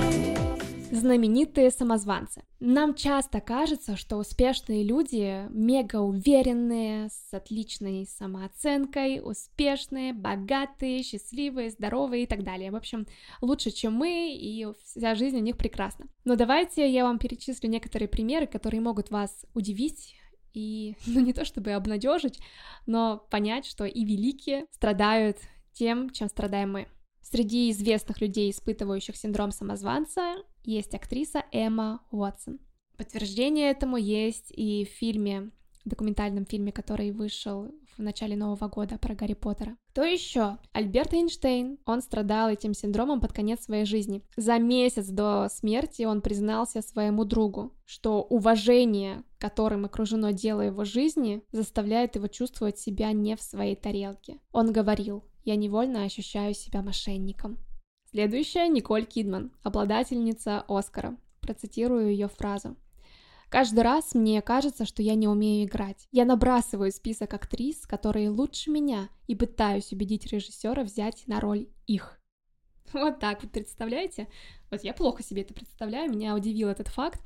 знаменитые 0.91 1.71
самозванцы. 1.71 2.43
Нам 2.59 2.95
часто 2.95 3.41
кажется, 3.41 3.97
что 3.97 4.17
успешные 4.17 4.85
люди 4.85 5.47
мега 5.51 5.97
уверенные, 5.97 7.09
с 7.09 7.33
отличной 7.33 8.07
самооценкой, 8.07 9.21
успешные, 9.23 10.13
богатые, 10.13 11.03
счастливые, 11.03 11.71
здоровые 11.71 12.25
и 12.25 12.27
так 12.27 12.43
далее. 12.43 12.71
В 12.71 12.77
общем, 12.77 13.07
лучше, 13.41 13.71
чем 13.71 13.95
мы, 13.95 14.35
и 14.35 14.67
вся 14.85 15.15
жизнь 15.15 15.37
у 15.37 15.43
них 15.43 15.57
прекрасна. 15.57 16.07
Но 16.25 16.37
давайте 16.37 16.91
я 16.91 17.05
вам 17.05 17.19
перечислю 17.19 17.69
некоторые 17.69 18.09
примеры, 18.09 18.47
которые 18.47 18.81
могут 18.81 19.11
вас 19.11 19.47
удивить 19.55 20.17
и, 20.53 20.97
ну, 21.07 21.21
не 21.21 21.33
то 21.33 21.45
чтобы 21.45 21.73
обнадежить, 21.73 22.41
но 22.87 23.19
понять, 23.31 23.67
что 23.67 23.85
и 23.85 24.05
великие 24.05 24.67
страдают 24.73 25.39
тем, 25.73 26.11
чем 26.11 26.29
страдаем 26.29 26.73
мы. 26.73 26.89
Среди 27.23 27.71
известных 27.71 28.21
людей, 28.21 28.51
испытывающих 28.51 29.17
синдром 29.17 29.53
самозванца, 29.53 30.37
есть 30.65 30.95
актриса 30.95 31.45
Эмма 31.53 32.03
Уотсон. 32.11 32.59
Подтверждение 32.97 33.71
этому 33.71 33.97
есть 33.97 34.53
и 34.55 34.85
в 34.85 34.89
фильме, 34.89 35.51
документальном 35.85 36.47
фильме, 36.47 36.73
который 36.73 37.11
вышел 37.11 37.71
в 37.97 38.03
начале 38.03 38.37
Нового 38.37 38.69
года 38.69 38.99
про 38.99 39.15
Гарри 39.15 39.35
Поттера. 39.35 39.77
Кто 39.91 40.05
еще? 40.05 40.59
Альберт 40.73 41.13
Эйнштейн. 41.15 41.79
Он 41.85 42.01
страдал 42.01 42.49
этим 42.49 42.75
синдромом 42.75 43.21
под 43.21 43.33
конец 43.33 43.65
своей 43.65 43.85
жизни. 43.85 44.23
За 44.37 44.59
месяц 44.59 45.09
до 45.09 45.49
смерти 45.51 46.05
он 46.05 46.23
признался 46.23 46.83
своему 46.83 47.25
другу, 47.25 47.75
что 47.85 48.23
уважение, 48.23 49.25
которым 49.39 49.85
окружено 49.85 50.31
дело 50.31 50.63
его 50.63 50.85
жизни, 50.85 51.43
заставляет 51.53 52.17
его 52.17 52.29
чувствовать 52.29 52.79
себя 52.79 53.13
не 53.13 53.37
в 53.37 53.43
своей 53.43 53.77
тарелке. 53.77 54.39
Он 54.53 54.73
говорил, 54.73 55.25
я 55.45 55.57
невольно 55.57 56.05
ощущаю 56.05 56.55
себя 56.55 56.83
мошенником. 56.83 57.59
Следующая 58.11 58.67
Николь 58.67 59.07
Кидман, 59.07 59.53
обладательница 59.63 60.65
Оскара. 60.67 61.17
Процитирую 61.41 62.11
ее 62.11 62.27
фразу. 62.27 62.77
Каждый 63.49 63.85
раз 63.85 64.15
мне 64.15 64.43
кажется, 64.43 64.85
что 64.85 65.01
я 65.01 65.15
не 65.15 65.29
умею 65.29 65.69
играть. 65.69 66.09
Я 66.11 66.25
набрасываю 66.25 66.91
список 66.91 67.33
актрис, 67.35 67.87
которые 67.87 68.29
лучше 68.29 68.73
меня, 68.73 69.11
и 69.29 69.37
пытаюсь 69.37 69.93
убедить 69.93 70.27
режиссера 70.27 70.83
взять 70.83 71.23
на 71.29 71.39
роль 71.39 71.69
их. 71.87 72.21
Вот 72.93 73.21
так 73.21 73.45
вот, 73.45 73.53
представляете? 73.53 74.27
Вот 74.73 74.83
я 74.83 74.93
плохо 74.93 75.23
себе 75.23 75.43
это 75.43 75.55
представляю, 75.55 76.11
меня 76.11 76.35
удивил 76.35 76.69
этот 76.69 76.89
факт 76.89 77.21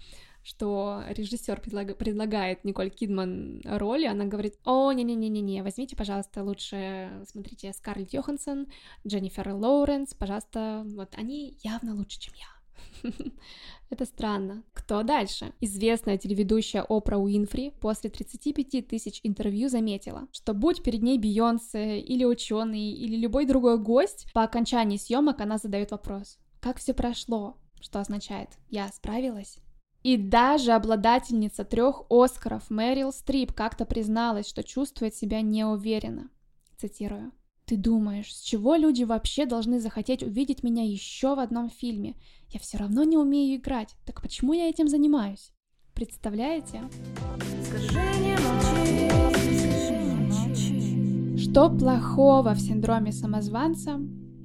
что 0.45 1.03
режиссер 1.09 1.61
предлаг... 1.61 1.97
предлагает 1.97 2.65
Николь 2.65 2.91
Кидман 2.91 3.63
роли, 3.65 4.05
она 4.05 4.27
говорит, 4.27 4.55
о, 4.65 4.93
не-не-не-не-не, 4.93 5.63
возьмите, 5.63 5.97
пожалуйста, 5.97 6.45
лучше, 6.45 7.11
смотрите, 7.27 7.73
Скарлетт 7.73 8.13
Йоханссон, 8.13 8.69
Дженнифер 9.07 9.53
Лоуренс, 9.55 10.15
пожалуйста, 10.15 10.85
вот 10.95 11.15
они 11.17 11.59
явно 11.63 11.95
лучше, 11.95 12.21
чем 12.21 12.35
я. 12.37 12.55
Это 13.91 14.05
странно. 14.05 14.65
Кто 14.73 15.03
дальше? 15.03 15.53
Известная 15.61 16.19
телеведущая 16.19 16.85
Опра 16.89 17.17
Уинфри 17.17 17.73
после 17.81 18.11
35 18.11 18.87
тысяч 18.87 19.21
интервью 19.23 19.69
заметила, 19.69 20.29
что 20.33 20.53
будь 20.53 20.83
перед 20.83 21.03
ней 21.03 21.19
Бейонсе 21.19 22.01
или 22.01 22.25
ученый 22.25 22.91
или 22.91 23.17
любой 23.17 23.47
другой 23.47 23.79
гость, 23.79 24.27
по 24.35 24.43
окончании 24.43 24.97
съемок 24.97 25.41
она 25.41 25.59
задает 25.59 25.91
вопрос. 25.91 26.39
Как 26.61 26.79
все 26.79 26.95
прошло? 26.95 27.57
Что 27.81 28.01
означает 28.01 28.49
«я 28.71 28.89
справилась»? 28.89 29.59
И 30.05 30.19
даже 30.19 30.73
обладательница 30.73 31.65
трех 31.65 32.03
Оскаров 32.11 32.69
Мэрил 32.69 33.11
Стрип 33.11 33.55
как-то 33.55 33.87
призналась, 33.87 34.47
что 34.47 34.63
чувствует 34.63 35.15
себя 35.15 35.41
неуверенно. 35.41 36.29
Цитирую. 36.77 37.33
«Ты 37.65 37.79
думаешь, 37.79 38.37
с 38.37 38.43
чего 38.43 38.75
люди 38.75 39.05
вообще 39.05 39.47
должны 39.47 39.81
захотеть 39.81 40.23
увидеть 40.23 40.63
меня 40.63 40.85
еще 40.85 41.35
в 41.35 41.39
одном 41.39 41.71
фильме? 41.71 42.17
Я 42.51 42.61
все 42.61 42.77
равно 42.77 43.03
не 43.05 43.17
умею 43.17 43.57
играть, 43.57 43.97
так 44.05 44.21
почему 44.21 44.53
я 44.53 44.69
этим 44.69 44.89
занимаюсь?» 44.89 45.53
Представляете? 45.95 46.83
Что 51.39 51.71
плохого 51.71 52.53
в 52.53 52.61
синдроме 52.61 53.11
самозванца, 53.11 53.99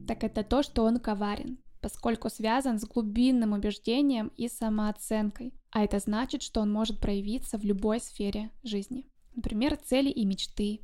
так 0.08 0.24
это 0.24 0.44
то, 0.44 0.64
что 0.64 0.86
он 0.86 1.00
коварен 1.00 1.58
поскольку 1.82 2.30
связан 2.30 2.80
с 2.80 2.86
глубинным 2.86 3.54
убеждением 3.54 4.32
и 4.38 4.48
самооценкой, 4.48 5.54
а 5.72 5.84
это 5.84 6.00
значит, 6.00 6.42
что 6.42 6.62
он 6.62 6.72
может 6.72 7.00
проявиться 7.00 7.58
в 7.58 7.64
любой 7.64 8.00
сфере 8.00 8.52
жизни. 8.64 9.08
Например, 9.36 9.78
цели 9.78 10.10
и 10.10 10.26
мечты, 10.26 10.82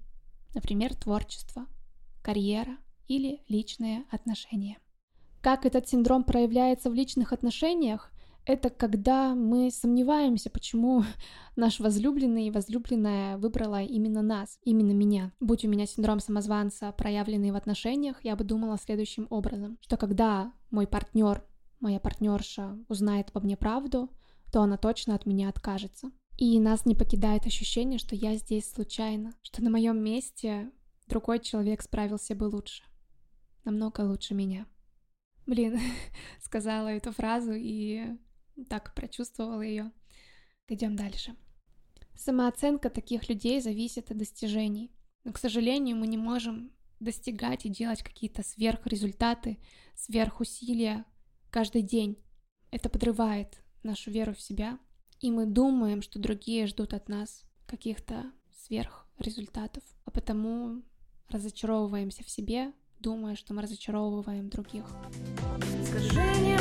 например, 0.53 0.95
творчество, 0.95 1.67
карьера 2.21 2.77
или 3.07 3.41
личные 3.47 4.05
отношения. 4.11 4.77
Как 5.41 5.65
этот 5.65 5.87
синдром 5.87 6.23
проявляется 6.23 6.89
в 6.89 6.93
личных 6.93 7.33
отношениях, 7.33 8.11
это 8.45 8.69
когда 8.69 9.33
мы 9.33 9.71
сомневаемся, 9.71 10.49
почему 10.49 11.03
наш 11.55 11.79
возлюбленный 11.79 12.47
и 12.47 12.51
возлюбленная 12.51 13.37
выбрала 13.37 13.81
именно 13.81 14.21
нас, 14.21 14.59
именно 14.63 14.91
меня. 14.91 15.31
Будь 15.39 15.65
у 15.65 15.69
меня 15.69 15.85
синдром 15.85 16.19
самозванца, 16.19 16.91
проявленный 16.91 17.51
в 17.51 17.55
отношениях, 17.55 18.23
я 18.23 18.35
бы 18.35 18.43
думала 18.43 18.77
следующим 18.77 19.27
образом, 19.29 19.77
что 19.81 19.97
когда 19.97 20.53
мой 20.69 20.87
партнер, 20.87 21.43
моя 21.79 21.99
партнерша 21.99 22.77
узнает 22.87 23.31
по 23.31 23.39
мне 23.39 23.57
правду, 23.57 24.09
то 24.51 24.61
она 24.61 24.77
точно 24.77 25.15
от 25.15 25.25
меня 25.25 25.49
откажется. 25.49 26.11
И 26.37 26.59
нас 26.59 26.85
не 26.85 26.95
покидает 26.95 27.45
ощущение, 27.45 27.97
что 27.97 28.15
я 28.15 28.35
здесь 28.35 28.69
случайно, 28.69 29.33
что 29.41 29.63
на 29.63 29.69
моем 29.69 30.03
месте 30.03 30.69
другой 31.07 31.39
человек 31.39 31.81
справился 31.81 32.35
бы 32.35 32.43
лучше, 32.43 32.83
намного 33.63 34.01
лучше 34.01 34.33
меня. 34.33 34.67
Блин, 35.45 35.79
сказала 36.43 36.89
эту 36.89 37.11
фразу 37.11 37.53
и 37.55 38.17
так 38.69 38.93
прочувствовала 38.95 39.61
ее. 39.61 39.91
Идем 40.67 40.95
дальше. 40.95 41.35
Самооценка 42.15 42.89
таких 42.89 43.29
людей 43.29 43.61
зависит 43.61 44.11
от 44.11 44.17
достижений. 44.17 44.91
Но, 45.23 45.33
к 45.33 45.37
сожалению, 45.37 45.97
мы 45.97 46.07
не 46.07 46.17
можем 46.17 46.71
достигать 46.99 47.65
и 47.65 47.69
делать 47.69 48.03
какие-то 48.03 48.43
сверхрезультаты, 48.43 49.59
сверхусилия 49.95 51.05
каждый 51.49 51.81
день. 51.81 52.17
Это 52.71 52.89
подрывает 52.89 53.61
нашу 53.83 54.11
веру 54.11 54.33
в 54.33 54.41
себя, 54.41 54.79
и 55.19 55.31
мы 55.31 55.45
думаем, 55.45 56.01
что 56.01 56.19
другие 56.19 56.67
ждут 56.67 56.93
от 56.93 57.09
нас 57.09 57.43
каких-то 57.65 58.31
сверхрезультатов, 58.53 59.83
а 60.05 60.11
потому 60.11 60.83
разочаровываемся 61.29 62.23
в 62.23 62.29
себе, 62.29 62.73
думая, 62.99 63.35
что 63.35 63.53
мы 63.53 63.61
разочаровываем 63.61 64.49
других. 64.49 64.85
Скажи, 65.83 66.21
не 66.41 66.55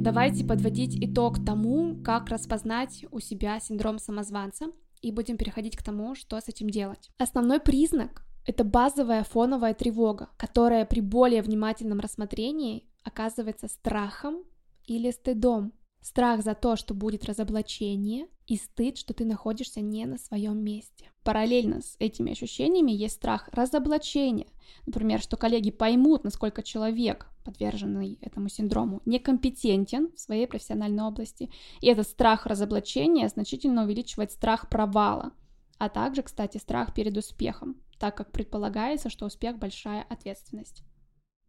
Давайте 0.00 0.46
подводить 0.46 0.96
итог 1.04 1.44
тому, 1.44 1.94
как 2.02 2.30
распознать 2.30 3.04
у 3.10 3.20
себя 3.20 3.60
синдром 3.60 3.98
самозванца, 3.98 4.68
и 5.02 5.12
будем 5.12 5.36
переходить 5.36 5.76
к 5.76 5.82
тому, 5.82 6.14
что 6.14 6.40
с 6.40 6.48
этим 6.48 6.70
делать. 6.70 7.10
Основной 7.18 7.60
признак— 7.60 8.24
это 8.46 8.64
базовая 8.64 9.24
фоновая 9.24 9.74
тревога, 9.74 10.30
которая 10.38 10.86
при 10.86 11.00
более 11.00 11.42
внимательном 11.42 12.00
рассмотрении 12.00 12.88
оказывается 13.04 13.68
страхом 13.68 14.42
или 14.86 15.10
стыдом. 15.10 15.74
Страх 16.00 16.42
за 16.42 16.54
то, 16.54 16.76
что 16.76 16.94
будет 16.94 17.26
разоблачение, 17.26 18.26
и 18.46 18.56
стыд, 18.56 18.96
что 18.96 19.12
ты 19.12 19.26
находишься 19.26 19.82
не 19.82 20.06
на 20.06 20.16
своем 20.16 20.64
месте. 20.64 21.10
Параллельно 21.24 21.82
с 21.82 21.96
этими 21.98 22.32
ощущениями 22.32 22.90
есть 22.90 23.16
страх 23.16 23.50
разоблачения. 23.52 24.46
Например, 24.86 25.20
что 25.20 25.36
коллеги 25.36 25.70
поймут, 25.70 26.24
насколько 26.24 26.62
человек, 26.62 27.29
подверженный 27.44 28.18
этому 28.20 28.48
синдрому, 28.48 29.02
некомпетентен 29.04 30.12
в 30.14 30.20
своей 30.20 30.46
профессиональной 30.46 31.04
области. 31.04 31.50
И 31.80 31.86
этот 31.86 32.06
страх 32.06 32.46
разоблачения 32.46 33.28
значительно 33.28 33.84
увеличивает 33.84 34.32
страх 34.32 34.68
провала, 34.68 35.32
а 35.78 35.88
также, 35.88 36.22
кстати, 36.22 36.58
страх 36.58 36.94
перед 36.94 37.16
успехом, 37.16 37.76
так 37.98 38.16
как 38.16 38.32
предполагается, 38.32 39.10
что 39.10 39.26
успех– 39.26 39.58
большая 39.58 40.02
ответственность. 40.08 40.82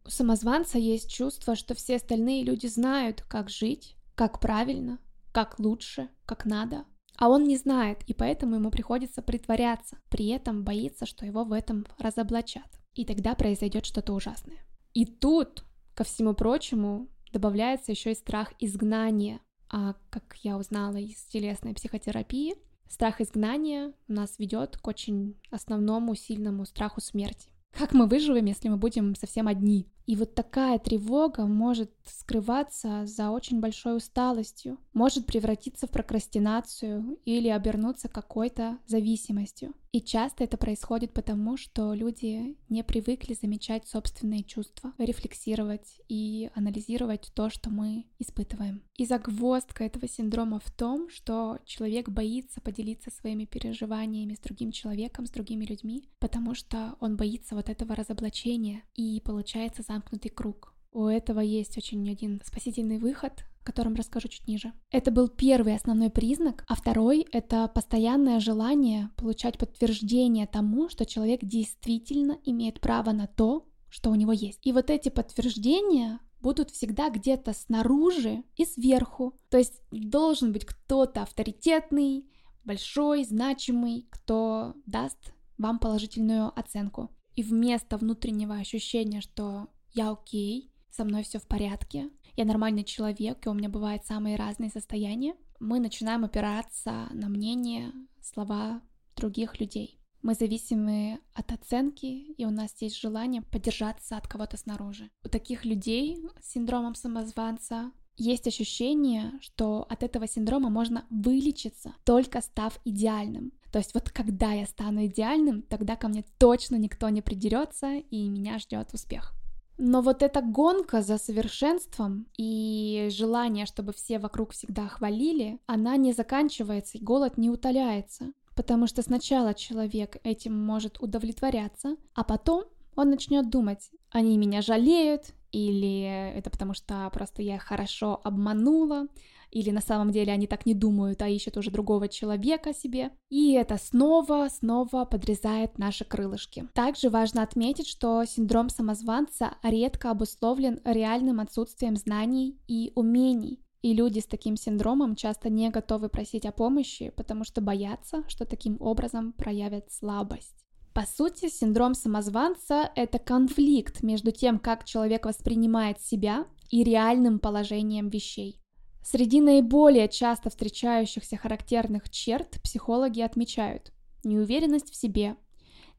У 0.04 0.10
самозванца 0.10 0.78
есть 0.78 1.10
чувство, 1.10 1.54
что 1.54 1.74
все 1.74 1.96
остальные 1.96 2.44
люди 2.44 2.66
знают, 2.66 3.22
как 3.22 3.50
жить, 3.50 3.96
как 4.14 4.40
правильно, 4.40 4.98
как 5.32 5.58
лучше, 5.58 6.08
как 6.26 6.44
надо. 6.44 6.84
А 7.16 7.28
он 7.28 7.44
не 7.44 7.56
знает, 7.56 8.02
и 8.06 8.14
поэтому 8.14 8.56
ему 8.56 8.70
приходится 8.70 9.22
притворяться, 9.22 9.98
при 10.08 10.28
этом 10.28 10.64
боится, 10.64 11.06
что 11.06 11.24
его 11.24 11.44
в 11.44 11.52
этом 11.52 11.86
разоблачат. 11.98 12.80
И 12.94 13.04
тогда 13.04 13.34
произойдет 13.34 13.86
что-то 13.86 14.12
ужасное. 14.12 14.58
И 14.92 15.06
тут, 15.06 15.64
ко 15.94 16.04
всему 16.04 16.34
прочему, 16.34 17.08
добавляется 17.32 17.92
еще 17.92 18.12
и 18.12 18.16
страх 18.16 18.52
изгнания. 18.58 19.40
А 19.68 19.94
как 20.10 20.36
я 20.42 20.58
узнала 20.58 20.96
из 20.96 21.22
телесной 21.24 21.74
психотерапии, 21.74 22.54
страх 22.88 23.20
изгнания 23.20 23.94
нас 24.06 24.38
ведет 24.38 24.76
к 24.76 24.86
очень 24.86 25.40
основному 25.50 26.14
сильному 26.14 26.66
страху 26.66 27.00
смерти. 27.00 27.48
Как 27.72 27.94
мы 27.94 28.06
выживем, 28.06 28.44
если 28.44 28.68
мы 28.68 28.76
будем 28.76 29.14
совсем 29.14 29.48
одни? 29.48 29.88
И 30.04 30.14
вот 30.14 30.34
такая 30.34 30.78
тревога 30.78 31.46
может 31.46 31.90
скрываться 32.04 33.06
за 33.06 33.30
очень 33.30 33.60
большой 33.60 33.96
усталостью, 33.96 34.78
может 34.92 35.26
превратиться 35.26 35.86
в 35.86 35.90
прокрастинацию 35.90 37.18
или 37.24 37.48
обернуться 37.48 38.08
какой-то 38.08 38.78
зависимостью. 38.86 39.72
И 39.92 40.00
часто 40.00 40.44
это 40.44 40.56
происходит 40.56 41.12
потому, 41.12 41.58
что 41.58 41.92
люди 41.92 42.56
не 42.70 42.82
привыкли 42.82 43.34
замечать 43.34 43.86
собственные 43.86 44.42
чувства, 44.42 44.94
рефлексировать 44.96 46.00
и 46.08 46.50
анализировать 46.54 47.30
то, 47.34 47.50
что 47.50 47.68
мы 47.68 48.06
испытываем. 48.18 48.82
И 48.96 49.04
загвоздка 49.04 49.84
этого 49.84 50.08
синдрома 50.08 50.60
в 50.60 50.70
том, 50.70 51.10
что 51.10 51.58
человек 51.66 52.08
боится 52.08 52.62
поделиться 52.62 53.10
своими 53.10 53.44
переживаниями 53.44 54.34
с 54.34 54.38
другим 54.38 54.72
человеком, 54.72 55.26
с 55.26 55.30
другими 55.30 55.66
людьми, 55.66 56.08
потому 56.20 56.54
что 56.54 56.96
он 57.00 57.18
боится 57.18 57.54
вот 57.54 57.68
этого 57.68 57.94
разоблачения 57.94 58.84
и 58.94 59.20
получается 59.20 59.82
замкнутый 59.82 60.30
круг. 60.30 60.72
У 60.92 61.04
этого 61.04 61.40
есть 61.40 61.76
очень 61.76 62.10
один 62.10 62.40
спасительный 62.44 62.98
выход, 62.98 63.44
о 63.62 63.66
котором 63.66 63.94
расскажу 63.94 64.28
чуть 64.28 64.48
ниже. 64.48 64.72
Это 64.90 65.10
был 65.10 65.28
первый 65.28 65.76
основной 65.76 66.10
признак, 66.10 66.64
а 66.66 66.74
второй— 66.74 67.26
это 67.32 67.68
постоянное 67.68 68.40
желание 68.40 69.10
получать 69.16 69.58
подтверждение 69.58 70.46
тому, 70.46 70.88
что 70.88 71.06
человек 71.06 71.40
действительно 71.42 72.38
имеет 72.44 72.80
право 72.80 73.12
на 73.12 73.26
то, 73.26 73.68
что 73.88 74.10
у 74.10 74.14
него 74.14 74.32
есть. 74.32 74.58
И 74.62 74.72
вот 74.72 74.90
эти 74.90 75.10
подтверждения 75.10 76.18
будут 76.40 76.70
всегда 76.70 77.08
где-то 77.08 77.52
снаружи 77.52 78.42
и 78.56 78.64
сверху. 78.64 79.38
То 79.48 79.58
есть 79.58 79.80
должен 79.90 80.52
быть 80.52 80.64
кто-то 80.64 81.22
авторитетный, 81.22 82.26
большой, 82.64 83.24
значимый, 83.24 84.08
кто 84.10 84.74
даст 84.86 85.34
вам 85.58 85.78
положительную 85.78 86.58
оценку. 86.58 87.10
И 87.34 87.42
вместо 87.42 87.96
внутреннего 87.96 88.56
ощущения, 88.56 89.20
что 89.20 89.68
я 89.94 90.10
окей, 90.10 90.72
со 90.90 91.04
мной 91.04 91.22
все 91.22 91.38
в 91.38 91.46
порядке, 91.46 92.10
я 92.36 92.44
нормальный 92.44 92.84
человек, 92.84 93.46
и 93.46 93.48
у 93.48 93.54
меня 93.54 93.68
бывают 93.68 94.04
самые 94.04 94.36
разные 94.36 94.70
состояния, 94.70 95.34
мы 95.60 95.78
начинаем 95.78 96.24
опираться 96.24 97.08
на 97.12 97.28
мнение, 97.28 97.92
слова 98.20 98.82
других 99.16 99.60
людей. 99.60 99.98
Мы 100.22 100.34
зависимы 100.34 101.20
от 101.34 101.50
оценки, 101.52 102.06
и 102.06 102.44
у 102.44 102.50
нас 102.50 102.74
есть 102.80 102.98
желание 103.00 103.42
поддержаться 103.42 104.16
от 104.16 104.28
кого-то 104.28 104.56
снаружи. 104.56 105.10
У 105.24 105.28
таких 105.28 105.64
людей 105.64 106.18
с 106.40 106.52
синдромом 106.52 106.94
самозванца 106.94 107.92
есть 108.16 108.46
ощущение, 108.46 109.32
что 109.40 109.86
от 109.88 110.02
этого 110.02 110.28
синдрома 110.28 110.70
можно 110.70 111.06
вылечиться, 111.10 111.94
только 112.04 112.40
став 112.40 112.78
идеальным. 112.84 113.52
То 113.72 113.78
есть 113.78 113.94
вот 113.94 114.10
когда 114.10 114.52
я 114.52 114.66
стану 114.66 115.06
идеальным, 115.06 115.62
тогда 115.62 115.96
ко 115.96 116.08
мне 116.08 116.24
точно 116.38 116.76
никто 116.76 117.08
не 117.08 117.22
придерется, 117.22 117.94
и 117.96 118.28
меня 118.28 118.58
ждет 118.58 118.92
успех. 118.92 119.32
Но 119.78 120.02
вот 120.02 120.22
эта 120.22 120.42
гонка 120.42 121.02
за 121.02 121.18
совершенством 121.18 122.26
и 122.36 123.08
желание, 123.10 123.66
чтобы 123.66 123.92
все 123.92 124.18
вокруг 124.18 124.52
всегда 124.52 124.88
хвалили, 124.88 125.58
она 125.66 125.96
не 125.96 126.12
заканчивается, 126.12 126.98
и 126.98 127.02
голод 127.02 127.38
не 127.38 127.50
утоляется. 127.50 128.32
Потому 128.54 128.86
что 128.86 129.02
сначала 129.02 129.54
человек 129.54 130.18
этим 130.24 130.54
может 130.58 131.00
удовлетворяться, 131.00 131.96
а 132.14 132.22
потом 132.22 132.64
он 132.96 133.10
начнет 133.10 133.48
думать, 133.48 133.90
они 134.10 134.36
меня 134.36 134.60
жалеют, 134.60 135.32
или 135.52 136.32
это 136.36 136.50
потому 136.50 136.74
что 136.74 137.08
просто 137.12 137.42
я 137.42 137.58
хорошо 137.58 138.20
обманула, 138.24 139.06
или 139.52 139.70
на 139.70 139.80
самом 139.80 140.10
деле 140.10 140.32
они 140.32 140.46
так 140.46 140.66
не 140.66 140.74
думают, 140.74 141.20
а 141.22 141.28
ищут 141.28 141.56
уже 141.56 141.70
другого 141.70 142.08
человека 142.08 142.72
себе. 142.72 143.10
И 143.28 143.52
это 143.52 143.76
снова, 143.76 144.48
снова 144.48 145.04
подрезает 145.04 145.78
наши 145.78 146.04
крылышки. 146.04 146.66
Также 146.72 147.10
важно 147.10 147.42
отметить, 147.42 147.86
что 147.86 148.24
синдром 148.24 148.70
самозванца 148.70 149.54
редко 149.62 150.10
обусловлен 150.10 150.80
реальным 150.84 151.38
отсутствием 151.38 151.96
знаний 151.96 152.58
и 152.66 152.92
умений. 152.94 153.60
И 153.82 153.94
люди 153.94 154.20
с 154.20 154.26
таким 154.26 154.56
синдромом 154.56 155.16
часто 155.16 155.50
не 155.50 155.68
готовы 155.68 156.08
просить 156.08 156.46
о 156.46 156.52
помощи, 156.52 157.12
потому 157.16 157.44
что 157.44 157.60
боятся, 157.60 158.24
что 158.28 158.46
таким 158.46 158.76
образом 158.80 159.32
проявят 159.32 159.92
слабость. 159.92 160.64
По 160.94 161.02
сути, 161.02 161.48
синдром 161.48 161.94
самозванца— 161.94 162.90
это 162.94 163.18
конфликт 163.18 164.02
между 164.02 164.30
тем, 164.30 164.58
как 164.58 164.84
человек 164.84 165.26
воспринимает 165.26 166.00
себя, 166.00 166.46
и 166.70 166.82
реальным 166.84 167.38
положением 167.38 168.08
вещей. 168.08 168.61
Среди 169.02 169.40
наиболее 169.40 170.08
часто 170.08 170.48
встречающихся 170.48 171.36
характерных 171.36 172.08
черт 172.08 172.60
психологи 172.62 173.20
отмечают 173.20 173.92
неуверенность 174.24 174.90
в 174.90 174.96
себе, 174.96 175.36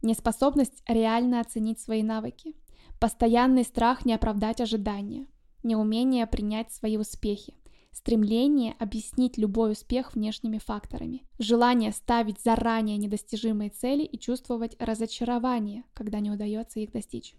неспособность 0.02 0.82
реально 0.88 1.42
оценить 1.42 1.80
свои 1.80 2.02
навыки, 2.02 2.56
постоянный 3.00 3.64
страх 3.64 4.06
не 4.06 4.14
оправдать 4.14 4.62
ожидания, 4.62 5.28
неумение 5.64 6.26
принять 6.26 6.72
свои 6.72 6.98
успехи, 6.98 7.56
стремление 7.92 8.76
объяснить 8.80 9.38
любой 9.38 9.74
успех 9.74 10.16
внешними 10.16 10.58
факторами, 10.58 11.24
желание 11.40 11.92
ставить 11.92 12.42
заранее 12.42 12.98
недостижимые 12.98 13.70
цели 13.70 14.04
и 14.04 14.18
чувствовать 14.18 14.76
разочарование, 14.80 15.84
когда 15.94 16.20
не 16.22 16.32
удается 16.32 16.80
их 16.80 16.92
достичь. 16.92 17.36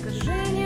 Скажи, 0.00 0.65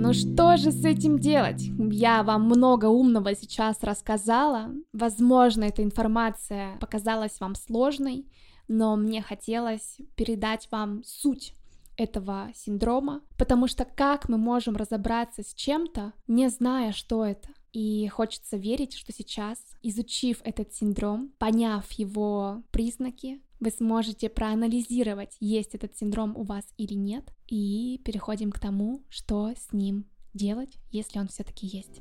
Ну 0.00 0.12
что 0.12 0.56
же 0.56 0.70
с 0.70 0.84
этим 0.84 1.18
делать? 1.18 1.60
Я 1.90 2.22
вам 2.22 2.44
много 2.44 2.86
умного 2.86 3.34
сейчас 3.34 3.82
рассказала. 3.82 4.70
Возможно, 4.92 5.64
эта 5.64 5.82
информация 5.82 6.76
показалась 6.78 7.40
вам 7.40 7.56
сложной, 7.56 8.24
но 8.68 8.94
мне 8.94 9.22
хотелось 9.22 9.98
передать 10.14 10.68
вам 10.70 11.02
суть 11.02 11.54
этого 11.96 12.52
синдрома, 12.54 13.22
потому 13.36 13.66
что 13.66 13.84
как 13.84 14.28
мы 14.28 14.38
можем 14.38 14.76
разобраться 14.76 15.42
с 15.42 15.52
чем-то, 15.52 16.12
не 16.28 16.48
зная, 16.48 16.92
что 16.92 17.24
это? 17.24 17.48
И 17.72 18.06
хочется 18.06 18.56
верить, 18.56 18.94
что 18.94 19.12
сейчас, 19.12 19.58
изучив 19.82 20.40
этот 20.44 20.72
синдром, 20.72 21.32
поняв 21.38 21.90
его 21.90 22.62
признаки, 22.70 23.42
вы 23.60 23.70
сможете 23.70 24.28
проанализировать, 24.28 25.36
есть 25.40 25.74
этот 25.74 25.96
синдром 25.96 26.36
у 26.36 26.42
вас 26.42 26.64
или 26.76 26.94
нет, 26.94 27.24
и 27.46 28.00
переходим 28.04 28.52
к 28.52 28.58
тому, 28.58 29.02
что 29.08 29.52
с 29.56 29.72
ним 29.72 30.06
делать, 30.34 30.78
если 30.90 31.18
он 31.18 31.28
все-таки 31.28 31.66
есть. 31.66 32.00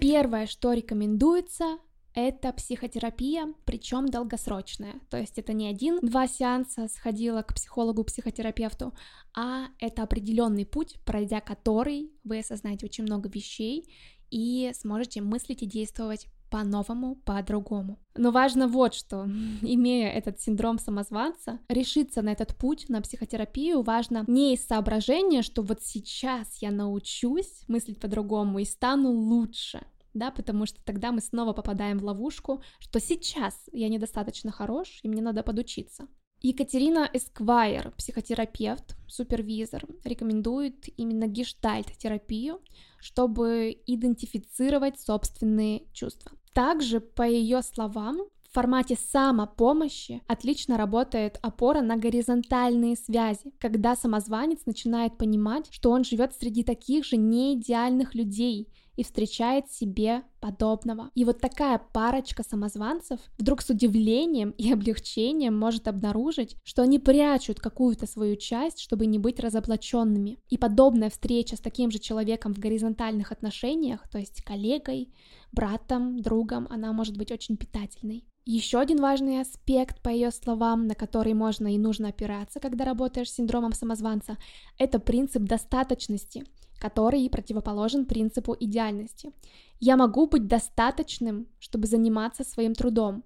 Первое, 0.00 0.46
что 0.46 0.72
рекомендуется, 0.72 1.78
это 2.14 2.52
психотерапия, 2.52 3.54
причем 3.64 4.06
долгосрочная. 4.06 5.00
То 5.08 5.16
есть 5.16 5.38
это 5.38 5.54
не 5.54 5.68
один-два 5.68 6.26
сеанса 6.26 6.88
сходила 6.88 7.42
к 7.42 7.54
психологу-психотерапевту, 7.54 8.92
а 9.34 9.68
это 9.78 10.02
определенный 10.02 10.66
путь, 10.66 10.96
пройдя 11.06 11.40
который 11.40 12.12
вы 12.24 12.40
осознаете 12.40 12.86
очень 12.86 13.04
много 13.04 13.30
вещей 13.30 13.88
и 14.30 14.72
сможете 14.74 15.22
мыслить 15.22 15.62
и 15.62 15.66
действовать 15.66 16.26
по-новому, 16.52 17.16
по-другому. 17.24 17.98
Но 18.14 18.30
важно 18.30 18.68
вот 18.68 18.94
что, 18.94 19.24
имея 19.62 20.10
этот 20.10 20.38
синдром 20.38 20.78
самозванца, 20.78 21.58
решиться 21.68 22.20
на 22.20 22.30
этот 22.30 22.54
путь, 22.54 22.90
на 22.90 23.00
психотерапию, 23.00 23.82
важно 23.82 24.24
не 24.26 24.54
из 24.54 24.66
соображения, 24.66 25.42
что 25.42 25.62
вот 25.62 25.82
сейчас 25.82 26.58
я 26.60 26.70
научусь 26.70 27.64
мыслить 27.68 27.98
по-другому 27.98 28.58
и 28.58 28.64
стану 28.66 29.10
лучше, 29.10 29.80
да, 30.12 30.30
потому 30.30 30.66
что 30.66 30.84
тогда 30.84 31.10
мы 31.10 31.22
снова 31.22 31.54
попадаем 31.54 31.98
в 31.98 32.04
ловушку, 32.04 32.62
что 32.78 33.00
сейчас 33.00 33.54
я 33.72 33.88
недостаточно 33.88 34.52
хорош, 34.52 35.00
и 35.02 35.08
мне 35.08 35.22
надо 35.22 35.42
подучиться. 35.42 36.06
Екатерина 36.42 37.08
Эсквайр, 37.12 37.92
психотерапевт, 37.96 38.96
супервизор, 39.06 39.86
рекомендует 40.04 40.86
именно 40.98 41.28
гештальт-терапию, 41.28 42.60
чтобы 42.98 43.80
идентифицировать 43.86 45.00
собственные 45.00 45.84
чувства. 45.92 46.32
Также, 46.52 47.00
по 47.00 47.22
ее 47.22 47.62
словам, 47.62 48.18
в 48.42 48.54
формате 48.54 48.98
самопомощи 49.10 50.20
отлично 50.26 50.76
работает 50.76 51.38
опора 51.40 51.80
на 51.80 51.96
горизонтальные 51.96 52.96
связи, 52.96 53.52
когда 53.58 53.96
самозванец 53.96 54.66
начинает 54.66 55.16
понимать, 55.16 55.68
что 55.70 55.90
он 55.90 56.04
живет 56.04 56.34
среди 56.34 56.62
таких 56.62 57.06
же 57.06 57.16
неидеальных 57.16 58.14
людей, 58.14 58.68
и 58.96 59.04
встречает 59.04 59.70
себе 59.70 60.22
подобного. 60.40 61.10
И 61.14 61.24
вот 61.24 61.40
такая 61.40 61.80
парочка 61.92 62.42
самозванцев 62.42 63.20
вдруг 63.38 63.62
с 63.62 63.70
удивлением 63.70 64.50
и 64.50 64.72
облегчением 64.72 65.58
может 65.58 65.88
обнаружить, 65.88 66.56
что 66.62 66.82
они 66.82 66.98
прячут 66.98 67.60
какую-то 67.60 68.06
свою 68.06 68.36
часть, 68.36 68.80
чтобы 68.80 69.06
не 69.06 69.18
быть 69.18 69.40
разоблаченными. 69.40 70.38
И 70.48 70.58
подобная 70.58 71.10
встреча 71.10 71.56
с 71.56 71.60
таким 71.60 71.90
же 71.90 71.98
человеком 71.98 72.54
в 72.54 72.58
горизонтальных 72.58 73.32
отношениях, 73.32 74.08
то 74.10 74.18
есть 74.18 74.42
коллегой, 74.42 75.12
братом, 75.52 76.20
другом, 76.20 76.66
она 76.70 76.92
может 76.92 77.16
быть 77.16 77.30
очень 77.30 77.56
питательной. 77.56 78.24
Еще 78.44 78.80
один 78.80 79.00
важный 79.00 79.40
аспект, 79.40 80.02
по 80.02 80.08
ее 80.08 80.32
словам, 80.32 80.88
на 80.88 80.96
который 80.96 81.32
можно 81.32 81.72
и 81.72 81.78
нужно 81.78 82.08
опираться, 82.08 82.58
когда 82.58 82.84
работаешь 82.84 83.30
с 83.30 83.34
синдромом 83.36 83.72
самозванца, 83.72 84.36
это 84.78 84.98
принцип 84.98 85.44
достаточности, 85.44 86.44
который 86.82 87.30
противоположен 87.30 88.06
принципу 88.06 88.56
идеальности. 88.58 89.32
Я 89.78 89.96
могу 89.96 90.26
быть 90.26 90.48
достаточным, 90.48 91.46
чтобы 91.60 91.86
заниматься 91.86 92.42
своим 92.42 92.74
трудом. 92.74 93.22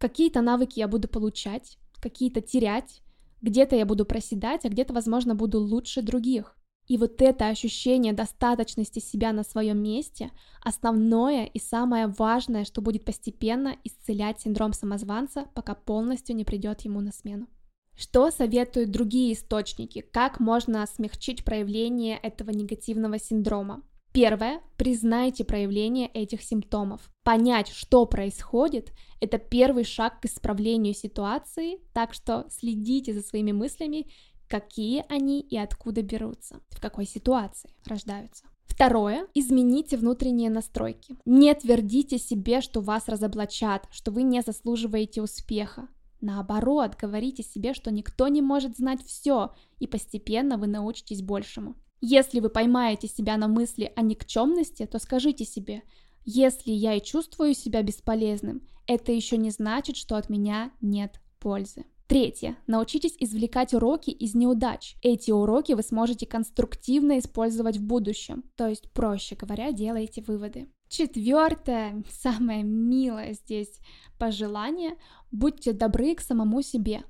Какие-то 0.00 0.40
навыки 0.40 0.78
я 0.78 0.88
буду 0.88 1.06
получать, 1.06 1.76
какие-то 2.00 2.40
терять, 2.40 3.02
где-то 3.42 3.76
я 3.76 3.84
буду 3.84 4.06
проседать, 4.06 4.64
а 4.64 4.70
где-то, 4.70 4.94
возможно, 4.94 5.34
буду 5.34 5.60
лучше 5.60 6.00
других. 6.00 6.56
И 6.86 6.96
вот 6.96 7.20
это 7.20 7.48
ощущение 7.48 8.14
достаточности 8.14 9.00
себя 9.00 9.32
на 9.34 9.42
своем 9.42 9.82
месте– 9.82 10.30
основное 10.64 11.44
и 11.44 11.58
самое 11.58 12.06
важное, 12.06 12.64
что 12.64 12.80
будет 12.80 13.04
постепенно 13.04 13.76
исцелять 13.84 14.40
синдром 14.40 14.72
самозванца, 14.72 15.44
пока 15.54 15.74
полностью 15.74 16.34
не 16.34 16.46
придет 16.46 16.80
ему 16.86 17.00
на 17.00 17.12
смену. 17.12 17.48
Что 17.96 18.30
советуют 18.30 18.90
другие 18.90 19.32
источники? 19.32 20.02
Как 20.12 20.38
можно 20.38 20.86
смягчить 20.86 21.44
проявление 21.44 22.18
этого 22.18 22.50
негативного 22.50 23.18
синдрома? 23.18 23.82
Первое. 24.12 24.60
Признайте 24.76 25.44
проявление 25.44 26.08
этих 26.08 26.42
симптомов. 26.42 27.10
Понять, 27.22 27.68
что 27.68 28.06
происходит, 28.06 28.92
это 29.20 29.38
первый 29.38 29.84
шаг 29.84 30.20
к 30.20 30.26
исправлению 30.26 30.94
ситуации, 30.94 31.80
так 31.92 32.14
что 32.14 32.46
следите 32.50 33.12
за 33.12 33.22
своими 33.22 33.52
мыслями 33.52 34.06
какие 34.48 35.04
они 35.08 35.40
и 35.40 35.56
откуда 35.56 36.02
берутся, 36.02 36.60
в 36.70 36.80
какой 36.80 37.04
ситуации 37.04 37.70
рождаются. 37.84 38.44
Второе. 38.64 39.26
Измените 39.34 39.96
внутренние 39.96 40.50
настройки. 40.50 41.16
Не 41.24 41.54
твердите 41.54 42.18
себе, 42.18 42.60
что 42.60 42.80
вас 42.80 43.08
разоблачат, 43.08 43.86
что 43.90 44.10
вы 44.10 44.22
не 44.22 44.42
заслуживаете 44.42 45.22
успеха. 45.22 45.88
Наоборот, 46.20 46.96
говорите 47.00 47.42
себе, 47.42 47.74
что 47.74 47.90
никто 47.90 48.28
не 48.28 48.42
может 48.42 48.76
знать 48.76 49.04
все, 49.04 49.54
и 49.78 49.86
постепенно 49.86 50.56
вы 50.58 50.66
научитесь 50.66 51.22
большему. 51.22 51.76
Если 52.00 52.40
вы 52.40 52.48
поймаете 52.48 53.08
себя 53.08 53.36
на 53.36 53.48
мысли 53.48 53.92
о 53.96 54.02
никчемности, 54.02 54.86
то 54.86 54.98
скажите 54.98 55.44
себе, 55.44 55.82
если 56.24 56.70
я 56.70 56.94
и 56.94 57.02
чувствую 57.02 57.54
себя 57.54 57.82
бесполезным, 57.82 58.66
это 58.86 59.12
еще 59.12 59.36
не 59.36 59.50
значит, 59.50 59.96
что 59.96 60.16
от 60.16 60.28
меня 60.28 60.72
нет 60.80 61.20
пользы. 61.38 61.84
Третье. 62.06 62.56
Научитесь 62.68 63.16
извлекать 63.18 63.74
уроки 63.74 64.10
из 64.10 64.34
неудач. 64.36 64.94
Эти 65.02 65.32
уроки 65.32 65.72
вы 65.72 65.82
сможете 65.82 66.24
конструктивно 66.24 67.18
использовать 67.18 67.78
в 67.78 67.84
будущем. 67.84 68.44
То 68.54 68.68
есть, 68.68 68.92
проще 68.92 69.34
говоря, 69.34 69.72
делайте 69.72 70.22
выводы. 70.22 70.68
Четвертое, 70.88 72.04
самое 72.10 72.62
милое 72.62 73.32
здесь 73.32 73.80
пожелание, 74.18 74.96
будьте 75.30 75.72
добры 75.72 76.14
к 76.14 76.20
самому 76.20 76.62
себе. 76.62 77.04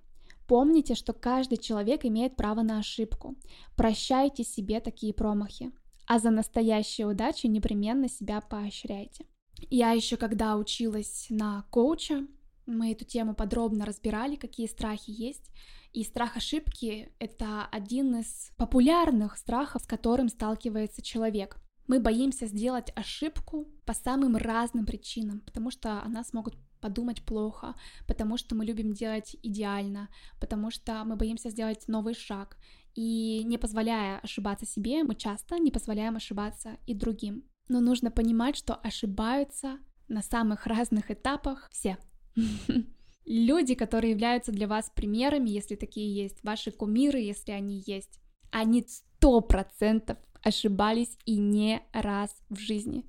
Помните, 0.46 0.94
что 0.94 1.12
каждый 1.12 1.58
человек 1.58 2.04
имеет 2.04 2.36
право 2.36 2.62
на 2.62 2.78
ошибку. 2.78 3.36
Прощайте 3.76 4.44
себе 4.44 4.80
такие 4.80 5.12
промахи. 5.12 5.72
А 6.06 6.18
за 6.20 6.30
настоящие 6.30 7.06
удачи 7.06 7.46
непременно 7.46 8.08
себя 8.08 8.40
поощряйте. 8.40 9.26
Я 9.70 9.90
еще 9.90 10.16
когда 10.16 10.56
училась 10.56 11.26
на 11.30 11.66
коуча, 11.70 12.26
мы 12.66 12.92
эту 12.92 13.04
тему 13.04 13.34
подробно 13.34 13.86
разбирали, 13.86 14.36
какие 14.36 14.66
страхи 14.66 15.10
есть. 15.10 15.50
И 15.92 16.04
страх 16.04 16.36
ошибки— 16.36 17.12
это 17.18 17.66
один 17.66 18.16
из 18.16 18.50
популярных 18.56 19.36
страхов, 19.36 19.82
с 19.82 19.86
которым 19.86 20.28
сталкивается 20.28 21.00
человек. 21.00 21.56
Мы 21.86 22.00
боимся 22.00 22.46
сделать 22.46 22.92
ошибку 22.96 23.68
по 23.84 23.94
самым 23.94 24.36
разным 24.36 24.84
причинам, 24.84 25.40
потому 25.40 25.70
что 25.70 26.02
о 26.02 26.08
нас 26.08 26.32
могут 26.32 26.56
подумать 26.86 27.22
плохо, 27.22 27.74
потому 28.06 28.36
что 28.36 28.54
мы 28.54 28.64
любим 28.64 28.92
делать 28.92 29.36
идеально, 29.42 30.08
потому 30.40 30.70
что 30.70 31.02
мы 31.04 31.16
боимся 31.16 31.50
сделать 31.50 31.88
новый 31.88 32.14
шаг. 32.14 32.58
И 32.94 33.42
не 33.44 33.58
позволяя 33.58 34.20
ошибаться 34.20 34.66
себе, 34.66 35.02
мы 35.02 35.16
часто 35.16 35.58
не 35.58 35.72
позволяем 35.72 36.14
ошибаться 36.14 36.76
и 36.86 36.94
другим. 36.94 37.42
Но 37.68 37.80
нужно 37.80 38.10
понимать, 38.12 38.56
что 38.56 38.74
ошибаются 38.74 39.78
на 40.06 40.22
самых 40.22 40.66
разных 40.66 41.10
этапах 41.10 41.68
все. 41.72 41.98
Люди, 43.26 43.74
которые 43.74 44.12
являются 44.12 44.52
для 44.52 44.68
вас 44.68 44.92
примерами, 44.94 45.50
если 45.50 45.74
такие 45.74 46.14
есть, 46.14 46.44
ваши 46.44 46.70
кумиры, 46.70 47.18
если 47.18 47.50
они 47.50 47.82
есть, 47.84 48.20
они 48.52 48.86
сто 48.86 49.40
процентов 49.40 50.18
ошибались 50.40 51.18
и 51.24 51.36
не 51.36 51.82
раз 51.92 52.30
в 52.48 52.58
жизни. 52.60 53.04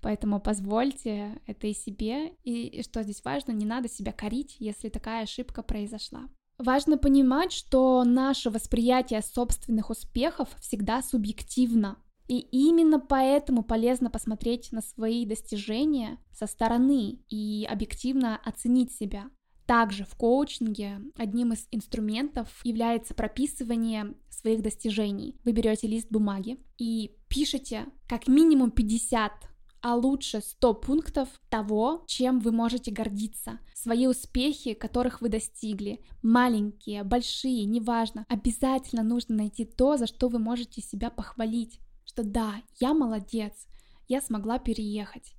Поэтому 0.00 0.40
позвольте 0.40 1.40
это 1.46 1.66
и 1.66 1.74
себе. 1.74 2.32
И 2.44 2.82
что 2.82 3.02
здесь 3.02 3.24
важно, 3.24 3.52
не 3.52 3.66
надо 3.66 3.88
себя 3.88 4.12
корить, 4.12 4.56
если 4.58 4.88
такая 4.88 5.24
ошибка 5.24 5.62
произошла. 5.62 6.28
Важно 6.58 6.98
понимать, 6.98 7.52
что 7.52 8.04
наше 8.04 8.50
восприятие 8.50 9.22
собственных 9.22 9.90
успехов 9.90 10.48
всегда 10.60 11.02
субъективно. 11.02 11.96
И 12.28 12.38
именно 12.38 13.00
поэтому 13.00 13.62
полезно 13.62 14.10
посмотреть 14.10 14.70
на 14.70 14.82
свои 14.82 15.26
достижения 15.26 16.18
со 16.32 16.46
стороны 16.46 17.18
и 17.28 17.66
объективно 17.68 18.36
оценить 18.44 18.92
себя. 18.92 19.30
Также 19.66 20.04
в 20.04 20.14
коучинге 20.16 21.00
одним 21.16 21.52
из 21.52 21.66
инструментов 21.70 22.48
является 22.64 23.14
прописывание 23.14 24.14
своих 24.28 24.62
достижений. 24.62 25.36
Вы 25.44 25.52
берете 25.52 25.86
лист 25.86 26.08
бумаги 26.10 26.58
и 26.76 27.16
пишете 27.28 27.86
как 28.08 28.28
минимум 28.28 28.70
50 28.70 29.49
а 29.82 29.94
лучше 29.94 30.40
100 30.40 30.74
пунктов 30.74 31.28
того, 31.48 32.04
чем 32.06 32.40
вы 32.40 32.52
можете 32.52 32.90
гордиться. 32.90 33.58
Свои 33.74 34.06
успехи, 34.06 34.74
которых 34.74 35.20
вы 35.20 35.28
достигли, 35.28 36.04
маленькие, 36.22 37.02
большие, 37.02 37.64
неважно, 37.64 38.24
обязательно 38.28 39.02
нужно 39.02 39.36
найти 39.36 39.64
то, 39.64 39.96
за 39.96 40.06
что 40.06 40.28
вы 40.28 40.38
можете 40.38 40.80
себя 40.82 41.10
похвалить 41.10 41.80
что 42.10 42.24
да, 42.24 42.62
я 42.80 42.92
молодец, 42.92 43.68
я 44.08 44.20
смогла 44.20 44.58
переехать, 44.58 45.32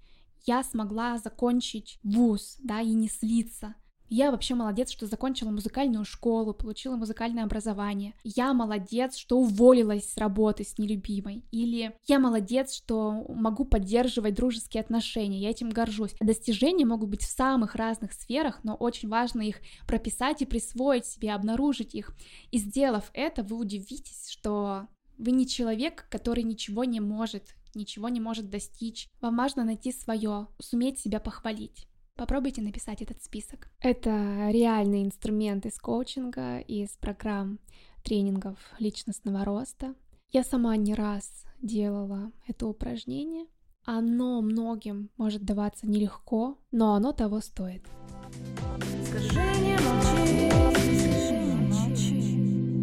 я 0.46 0.64
смогла 0.64 1.18
закончить 1.18 2.00
вуз, 2.02 2.58
да, 2.64 2.80
и 2.80 2.94
не 2.94 3.10
слиться. 3.10 3.76
Я 4.14 4.30
вообще 4.30 4.56
молодец, 4.56 4.92
что 4.92 5.06
закончила 5.06 5.52
музыкальную 5.52 6.04
школу, 6.04 6.54
получила 6.54 6.98
музыкальное 6.98 7.46
образование. 7.46 8.14
Я 8.26 8.54
молодец, 8.54 9.16
что 9.16 9.40
уволилась 9.40 10.12
с 10.12 10.18
работы 10.18 10.66
с 10.66 10.78
нелюбимой. 10.78 11.46
Или 11.52 11.96
я 12.08 12.20
молодец, 12.20 12.76
что 12.76 13.24
могу 13.30 13.64
поддерживать 13.64 14.34
дружеские 14.34 14.82
отношения. 14.82 15.40
Я 15.40 15.50
этим 15.50 15.70
горжусь. 15.70 16.14
Достижения 16.20 16.86
могут 16.86 17.10
быть 17.10 17.22
в 17.22 17.32
самых 17.32 17.76
разных 17.76 18.12
сферах, 18.12 18.60
но 18.66 18.76
очень 18.76 19.08
важно 19.08 19.44
их 19.44 19.62
прописать 19.88 20.42
и 20.42 20.46
присвоить 20.46 21.06
себе, 21.06 21.32
обнаружить 21.32 21.96
их. 21.96 22.14
И 22.52 22.58
сделав 22.58 23.12
это, 23.14 23.44
вы 23.44 23.56
удивитесь, 23.56 24.28
что 24.30 24.88
вы 25.18 25.32
не 25.32 25.48
человек, 25.48 26.06
который 26.10 26.44
ничего 26.44 26.84
не 26.84 27.00
может, 27.00 27.56
ничего 27.76 28.10
не 28.10 28.20
может 28.20 28.50
достичь. 28.50 29.08
Вам 29.22 29.38
важно 29.38 29.64
найти 29.64 29.94
свое, 29.94 30.48
суметь 30.60 31.00
себя 31.00 31.22
похвалить. 31.22 31.88
Попробуйте 32.16 32.62
написать 32.62 33.02
этот 33.02 33.24
список. 33.24 33.70
Это 33.80 34.50
реальный 34.52 35.04
инструмент 35.04 35.66
из 35.66 35.78
коучинга, 35.78 36.60
из 36.60 36.90
программ 36.98 37.60
тренингов 38.04 38.58
личностного 38.80 39.44
роста. 39.46 39.96
Я 40.32 40.44
сама 40.44 40.78
не 40.78 40.94
раз 40.94 41.46
делала 41.62 42.32
это 42.48 42.68
упражнение. 42.68 43.46
Оно 43.84 44.42
многим 44.42 45.10
может 45.18 45.44
даваться 45.44 45.88
нелегко, 45.88 46.58
но 46.72 46.94
оно 46.94 47.14
того 47.14 47.42
стоит. 47.42 47.84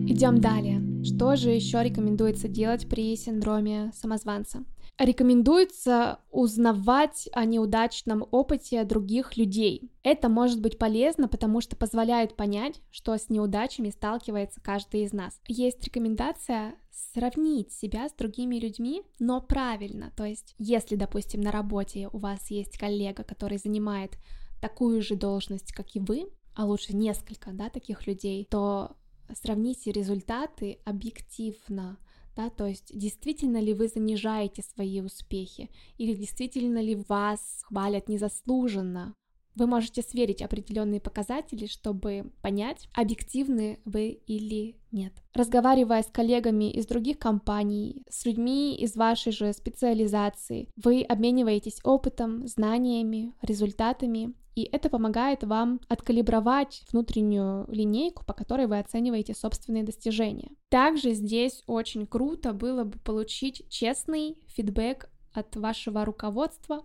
Идем 0.08 0.40
далее. 0.40 0.87
Что 1.04 1.36
же 1.36 1.50
еще 1.50 1.82
рекомендуется 1.82 2.48
делать 2.48 2.88
при 2.88 3.16
синдроме 3.16 3.92
самозванца? 3.94 4.64
Рекомендуется 4.98 6.18
узнавать 6.30 7.28
о 7.32 7.44
неудачном 7.44 8.26
опыте 8.32 8.82
других 8.82 9.36
людей. 9.36 9.92
Это 10.02 10.28
может 10.28 10.60
быть 10.60 10.76
полезно, 10.76 11.28
потому 11.28 11.60
что 11.60 11.76
позволяет 11.76 12.34
понять, 12.34 12.82
что 12.90 13.16
с 13.16 13.30
неудачами 13.30 13.90
сталкивается 13.90 14.60
каждый 14.60 15.04
из 15.04 15.12
нас. 15.12 15.40
Есть 15.46 15.84
рекомендация 15.84 16.74
сравнить 16.90 17.72
себя 17.72 18.08
с 18.08 18.12
другими 18.12 18.56
людьми, 18.56 19.02
но 19.20 19.40
правильно. 19.40 20.12
То 20.16 20.24
есть, 20.24 20.56
если, 20.58 20.96
допустим, 20.96 21.42
на 21.42 21.52
работе 21.52 22.08
у 22.12 22.18
вас 22.18 22.50
есть 22.50 22.76
коллега, 22.76 23.22
который 23.22 23.58
занимает 23.58 24.18
такую 24.60 25.00
же 25.02 25.14
должность, 25.14 25.72
как 25.72 25.94
и 25.94 26.00
вы, 26.00 26.28
а 26.56 26.66
лучше 26.66 26.96
несколько, 26.96 27.52
да, 27.52 27.68
таких 27.68 28.08
людей, 28.08 28.48
то 28.50 28.96
сравните 29.34 29.92
результаты 29.92 30.78
объективно, 30.84 31.98
да, 32.36 32.50
то 32.50 32.66
есть 32.66 32.96
действительно 32.96 33.58
ли 33.58 33.74
вы 33.74 33.88
занижаете 33.88 34.62
свои 34.62 35.00
успехи, 35.00 35.70
или 35.96 36.14
действительно 36.14 36.80
ли 36.80 36.94
вас 37.08 37.62
хвалят 37.64 38.08
незаслуженно, 38.08 39.14
вы 39.58 39.66
можете 39.66 40.02
сверить 40.02 40.40
определенные 40.40 41.00
показатели, 41.00 41.66
чтобы 41.66 42.30
понять, 42.42 42.88
объективны 42.94 43.80
вы 43.84 44.10
или 44.10 44.76
нет. 44.92 45.12
Разговаривая 45.34 46.02
с 46.04 46.06
коллегами 46.06 46.70
из 46.70 46.86
других 46.86 47.18
компаний, 47.18 48.04
с 48.08 48.24
людьми 48.24 48.76
из 48.76 48.94
вашей 48.94 49.32
же 49.32 49.52
специализации, 49.52 50.68
вы 50.76 51.02
обмениваетесь 51.02 51.80
опытом, 51.82 52.46
знаниями, 52.46 53.34
результатами, 53.42 54.32
и 54.58 54.68
это 54.72 54.90
помогает 54.90 55.44
вам 55.44 55.80
откалибровать 55.86 56.82
внутреннюю 56.90 57.64
линейку, 57.68 58.24
по 58.24 58.32
которой 58.32 58.66
вы 58.66 58.80
оцениваете 58.80 59.32
собственные 59.32 59.84
достижения. 59.84 60.50
Также 60.68 61.12
здесь 61.12 61.62
очень 61.68 62.08
круто 62.08 62.52
было 62.52 62.82
бы 62.82 62.98
получить 62.98 63.68
честный 63.68 64.36
фидбэк 64.48 65.08
от 65.32 65.54
вашего 65.54 66.04
руководства, 66.04 66.84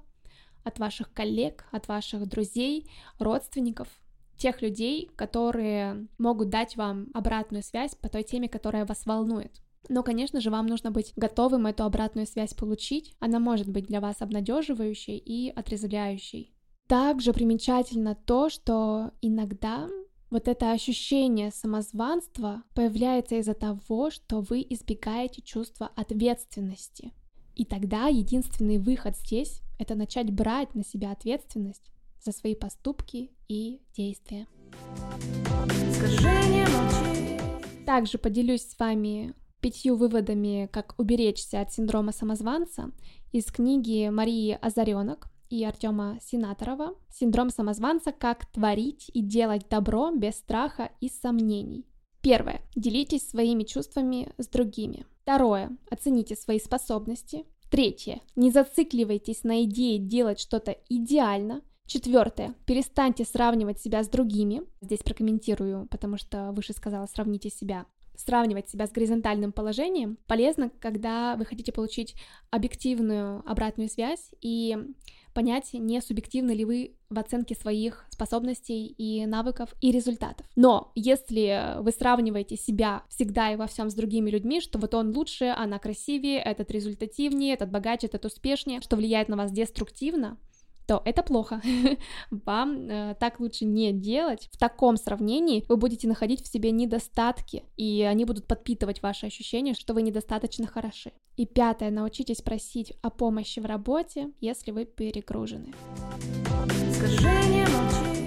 от 0.64 0.78
ваших 0.78 1.12
коллег, 1.14 1.66
от 1.72 1.88
ваших 1.88 2.28
друзей, 2.28 2.92
родственников, 3.18 3.88
тех 4.38 4.62
людей, 4.62 5.10
которые 5.16 6.08
могут 6.20 6.50
дать 6.50 6.78
вам 6.78 7.08
обратную 7.16 7.64
связь 7.64 7.96
по 7.96 8.08
той 8.08 8.22
теме, 8.22 8.50
которая 8.50 8.86
вас 8.86 9.08
волнует. 9.08 9.64
Но, 9.90 10.04
конечно 10.04 10.42
же, 10.42 10.52
вам 10.52 10.68
нужно 10.68 10.92
быть 10.92 11.12
готовым 11.16 11.66
эту 11.66 11.86
обратную 11.86 12.28
связь 12.28 12.54
получить. 12.54 13.16
Она 13.20 13.40
может 13.40 13.68
быть 13.68 13.88
для 13.88 14.00
вас 14.00 14.22
обнадеживающей 14.22 15.18
и 15.18 15.50
отрезвляющей. 15.50 16.53
Также 16.94 17.34
примечательно 17.34 18.14
то, 18.14 18.50
что 18.50 19.14
иногда 19.20 19.90
вот 20.30 20.48
это 20.48 20.74
ощущение 20.74 21.50
самозванства 21.50 22.62
появляется 22.76 23.34
из-за 23.38 23.56
того, 23.56 24.12
что 24.12 24.42
вы 24.42 24.64
избегаете 24.70 25.42
чувства 25.42 25.90
ответственности. 25.96 27.12
И 27.56 27.66
тогда 27.66 28.10
единственный 28.10 28.78
выход 28.78 29.18
здесь— 29.18 29.62
это 29.80 29.96
начать 29.96 30.32
брать 30.32 30.76
на 30.76 30.86
себя 30.86 31.12
ответственность 31.12 31.90
за 32.24 32.32
свои 32.32 32.54
поступки 32.54 33.32
и 33.48 33.82
действия. 33.98 34.46
Также 37.88 38.20
поделюсь 38.20 38.70
с 38.70 38.78
вами 38.78 39.34
пятью 39.62 39.96
выводами, 39.96 40.70
как 40.72 40.94
уберечься 41.00 41.60
от 41.60 41.74
синдрома 41.74 42.12
самозванца 42.12 42.92
из 43.32 43.46
книги 43.46 44.10
Марии 44.10 44.56
Озаренок 44.62 45.33
и 45.54 45.64
Артема 45.64 46.18
Сенаторова 46.20 46.96
«Синдром 47.12 47.52
самозванца. 47.52 48.12
Как 48.12 48.48
творить 48.48 49.12
и 49.14 49.22
делать 49.22 49.68
добро 49.70 50.12
без 50.12 50.34
страха 50.38 50.90
и 51.00 51.10
сомнений». 51.10 51.86
Первое. 52.22 52.62
Делитесь 52.76 53.30
своими 53.30 53.64
чувствами 53.64 54.34
с 54.40 54.48
другими. 54.48 55.06
Второе. 55.22 55.78
Оцените 55.92 56.36
свои 56.36 56.60
способности. 56.60 57.46
Третье. 57.70 58.22
Не 58.36 58.50
зацикливайтесь 58.50 59.44
на 59.44 59.64
идее 59.64 60.00
делать 60.00 60.40
что-то 60.40 60.76
идеально. 60.90 61.62
Четвертое. 61.86 62.56
Перестаньте 62.66 63.24
сравнивать 63.24 63.80
себя 63.80 64.04
с 64.04 64.08
другими. 64.08 64.64
Здесь 64.82 65.04
прокомментирую, 65.04 65.88
потому 65.92 66.18
что 66.18 66.52
выше 66.54 66.74
сказала, 66.74 67.06
сравните 67.06 67.52
себя. 67.52 67.86
Сравнивать 68.16 68.70
себя 68.70 68.88
с 68.88 68.92
горизонтальным 68.92 69.52
положением 69.52 70.18
полезно, 70.28 70.72
когда 70.80 71.36
вы 71.36 71.46
хотите 71.46 71.72
получить 71.72 72.16
объективную 72.52 73.44
обратную 73.50 73.90
связь 73.90 74.32
и 74.42 74.78
понять, 75.34 75.74
не 75.74 76.00
субъективны 76.02 76.52
ли 76.52 76.64
вы 76.64 76.96
в 77.10 77.20
оценке 77.20 77.56
своих 77.56 78.06
способностей 78.10 78.86
и 78.86 79.26
навыков 79.26 79.74
и 79.82 79.92
результатов. 79.92 80.46
Но 80.56 80.92
если 80.96 81.80
вы 81.80 81.92
сравниваете 81.92 82.56
себя 82.56 83.04
всегда 83.10 83.52
и 83.52 83.56
во 83.56 83.68
всем 83.68 83.90
с 83.90 83.94
другими 83.94 84.30
людьми, 84.30 84.62
что 84.62 84.80
вот 84.80 84.94
он 84.94 85.16
лучше, 85.16 85.46
она 85.46 85.80
красивее, 85.80 86.40
этот 86.40 86.72
результативнее, 86.72 87.54
этот 87.54 87.72
богаче, 87.72 88.08
этот 88.08 88.26
успешнее, 88.26 88.82
что 88.82 88.96
влияет 88.96 89.28
на 89.28 89.38
вас 89.38 89.52
деструктивно, 89.52 90.38
то 90.86 91.02
это 91.06 91.24
плохо. 91.24 91.62
Вам 92.32 92.90
э, 92.90 93.16
так 93.20 93.40
лучше 93.40 93.66
не 93.66 93.94
делать. 93.94 94.50
В 94.52 94.58
таком 94.58 94.98
сравнении 94.98 95.64
вы 95.70 95.78
будете 95.78 96.08
находить 96.08 96.44
в 96.44 96.52
себе 96.52 96.72
недостатки, 96.72 97.64
и 97.78 98.02
они 98.02 98.26
будут 98.26 98.48
подпитывать 98.48 99.02
ваше 99.02 99.28
ощущение, 99.28 99.74
что 99.74 99.94
вы 99.94 100.02
недостаточно 100.02 100.68
хороши. 100.68 101.12
И 101.36 101.46
пятое, 101.46 101.90
научитесь 101.90 102.42
просить 102.42 102.94
о 103.02 103.10
помощи 103.10 103.60
в 103.60 103.66
работе, 103.66 104.32
если 104.40 104.72
вы 104.72 104.86
перегружены. 104.86 105.74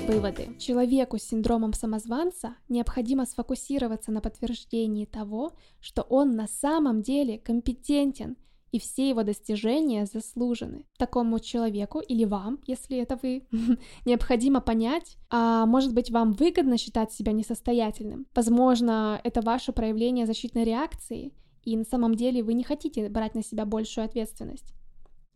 Выводы. 0.07 0.57
Человеку 0.59 1.19
с 1.19 1.23
синдромом 1.23 1.73
самозванца 1.73 2.55
необходимо 2.69 3.27
сфокусироваться 3.27 4.13
на 4.13 4.21
подтверждении 4.21 5.05
того, 5.05 5.53
что 5.81 6.03
он 6.03 6.37
на 6.37 6.47
самом 6.47 7.03
деле 7.03 7.39
компетентен 7.39 8.37
и 8.77 8.79
все 8.79 9.09
его 9.09 9.23
достижения 9.23 10.05
заслужены. 10.05 10.85
Такому 10.99 11.41
человеку 11.41 11.99
или 12.01 12.27
вам, 12.27 12.61
если 12.67 12.99
это 12.99 13.19
вы, 13.23 13.47
необходимо 14.05 14.61
понять, 14.61 15.17
а 15.31 15.65
может 15.65 15.95
быть 15.95 16.11
вам 16.11 16.33
выгодно 16.33 16.77
считать 16.77 17.11
себя 17.11 17.33
несостоятельным. 17.33 18.27
Возможно, 18.35 19.19
это 19.25 19.41
ваше 19.41 19.73
проявление 19.73 20.27
защитной 20.27 20.65
реакции, 20.65 21.33
и 21.63 21.75
на 21.75 21.85
самом 21.85 22.15
деле 22.17 22.43
вы 22.43 22.53
не 22.53 22.65
хотите 22.65 23.09
брать 23.09 23.35
на 23.35 23.43
себя 23.43 23.65
большую 23.65 24.05
ответственность. 24.05 24.75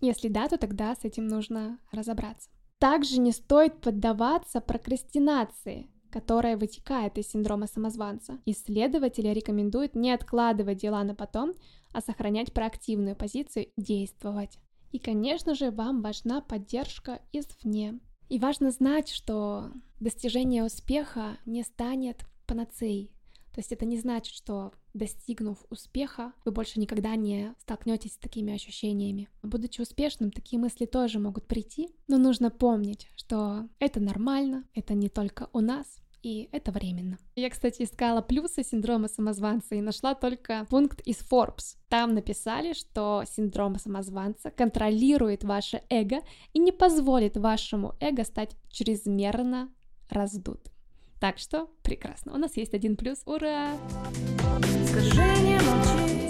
Если 0.02 0.28
да, 0.28 0.46
то 0.46 0.58
тогда 0.58 0.94
с 0.94 1.04
этим 1.04 1.26
нужно 1.26 1.78
разобраться. 1.92 2.50
Также 2.78 3.20
не 3.20 3.32
стоит 3.32 3.80
поддаваться 3.80 4.60
прокрастинации, 4.60 5.88
которая 6.10 6.56
вытекает 6.56 7.18
из 7.18 7.28
синдрома 7.30 7.66
самозванца. 7.66 8.38
Исследователи 8.46 9.28
рекомендуют 9.28 9.94
не 9.94 10.12
откладывать 10.12 10.78
дела 10.78 11.02
на 11.04 11.14
потом, 11.14 11.54
а 11.92 12.00
сохранять 12.00 12.52
проактивную 12.52 13.16
позицию 13.16 13.68
действовать. 13.76 14.58
И, 14.92 14.98
конечно 14.98 15.54
же, 15.54 15.70
вам 15.70 16.02
важна 16.02 16.40
поддержка 16.40 17.20
извне. 17.32 17.98
И 18.28 18.38
важно 18.38 18.70
знать, 18.70 19.08
что 19.08 19.70
достижение 19.98 20.64
успеха 20.64 21.38
не 21.46 21.62
станет 21.62 22.24
панацеей. 22.46 23.10
То 23.52 23.60
есть 23.60 23.72
это 23.72 23.84
не 23.84 23.98
значит, 23.98 24.34
что 24.34 24.72
достигнув 24.94 25.64
успеха, 25.70 26.32
вы 26.44 26.52
больше 26.52 26.80
никогда 26.80 27.16
не 27.16 27.54
столкнетесь 27.58 28.14
с 28.14 28.18
такими 28.18 28.54
ощущениями. 28.54 29.28
Будучи 29.42 29.80
успешным, 29.80 30.30
такие 30.30 30.58
мысли 30.60 30.86
тоже 30.86 31.18
могут 31.18 31.46
прийти, 31.46 31.90
но 32.08 32.18
нужно 32.18 32.50
помнить, 32.50 33.08
что 33.16 33.68
это 33.78 34.00
нормально, 34.00 34.64
это 34.74 34.94
не 34.94 35.08
только 35.08 35.48
у 35.52 35.60
нас, 35.60 36.00
и 36.22 36.48
это 36.52 36.70
временно. 36.70 37.18
Я, 37.34 37.50
кстати, 37.50 37.82
искала 37.82 38.20
плюсы 38.20 38.62
синдрома 38.62 39.08
самозванца 39.08 39.74
и 39.74 39.80
нашла 39.80 40.14
только 40.14 40.66
пункт 40.68 41.00
из 41.00 41.18
Forbes. 41.18 41.76
Там 41.88 42.14
написали, 42.14 42.72
что 42.72 43.24
синдром 43.26 43.78
самозванца 43.78 44.50
контролирует 44.50 45.44
ваше 45.44 45.82
эго 45.88 46.20
и 46.52 46.58
не 46.58 46.72
позволит 46.72 47.36
вашему 47.36 47.94
эго 48.00 48.24
стать 48.24 48.56
чрезмерно 48.68 49.72
раздутым. 50.10 50.72
Так 51.20 51.36
что 51.36 51.68
прекрасно. 51.82 52.32
У 52.32 52.38
нас 52.38 52.56
есть 52.56 52.72
один 52.72 52.96
плюс. 52.96 53.22
Ура! 53.26 53.76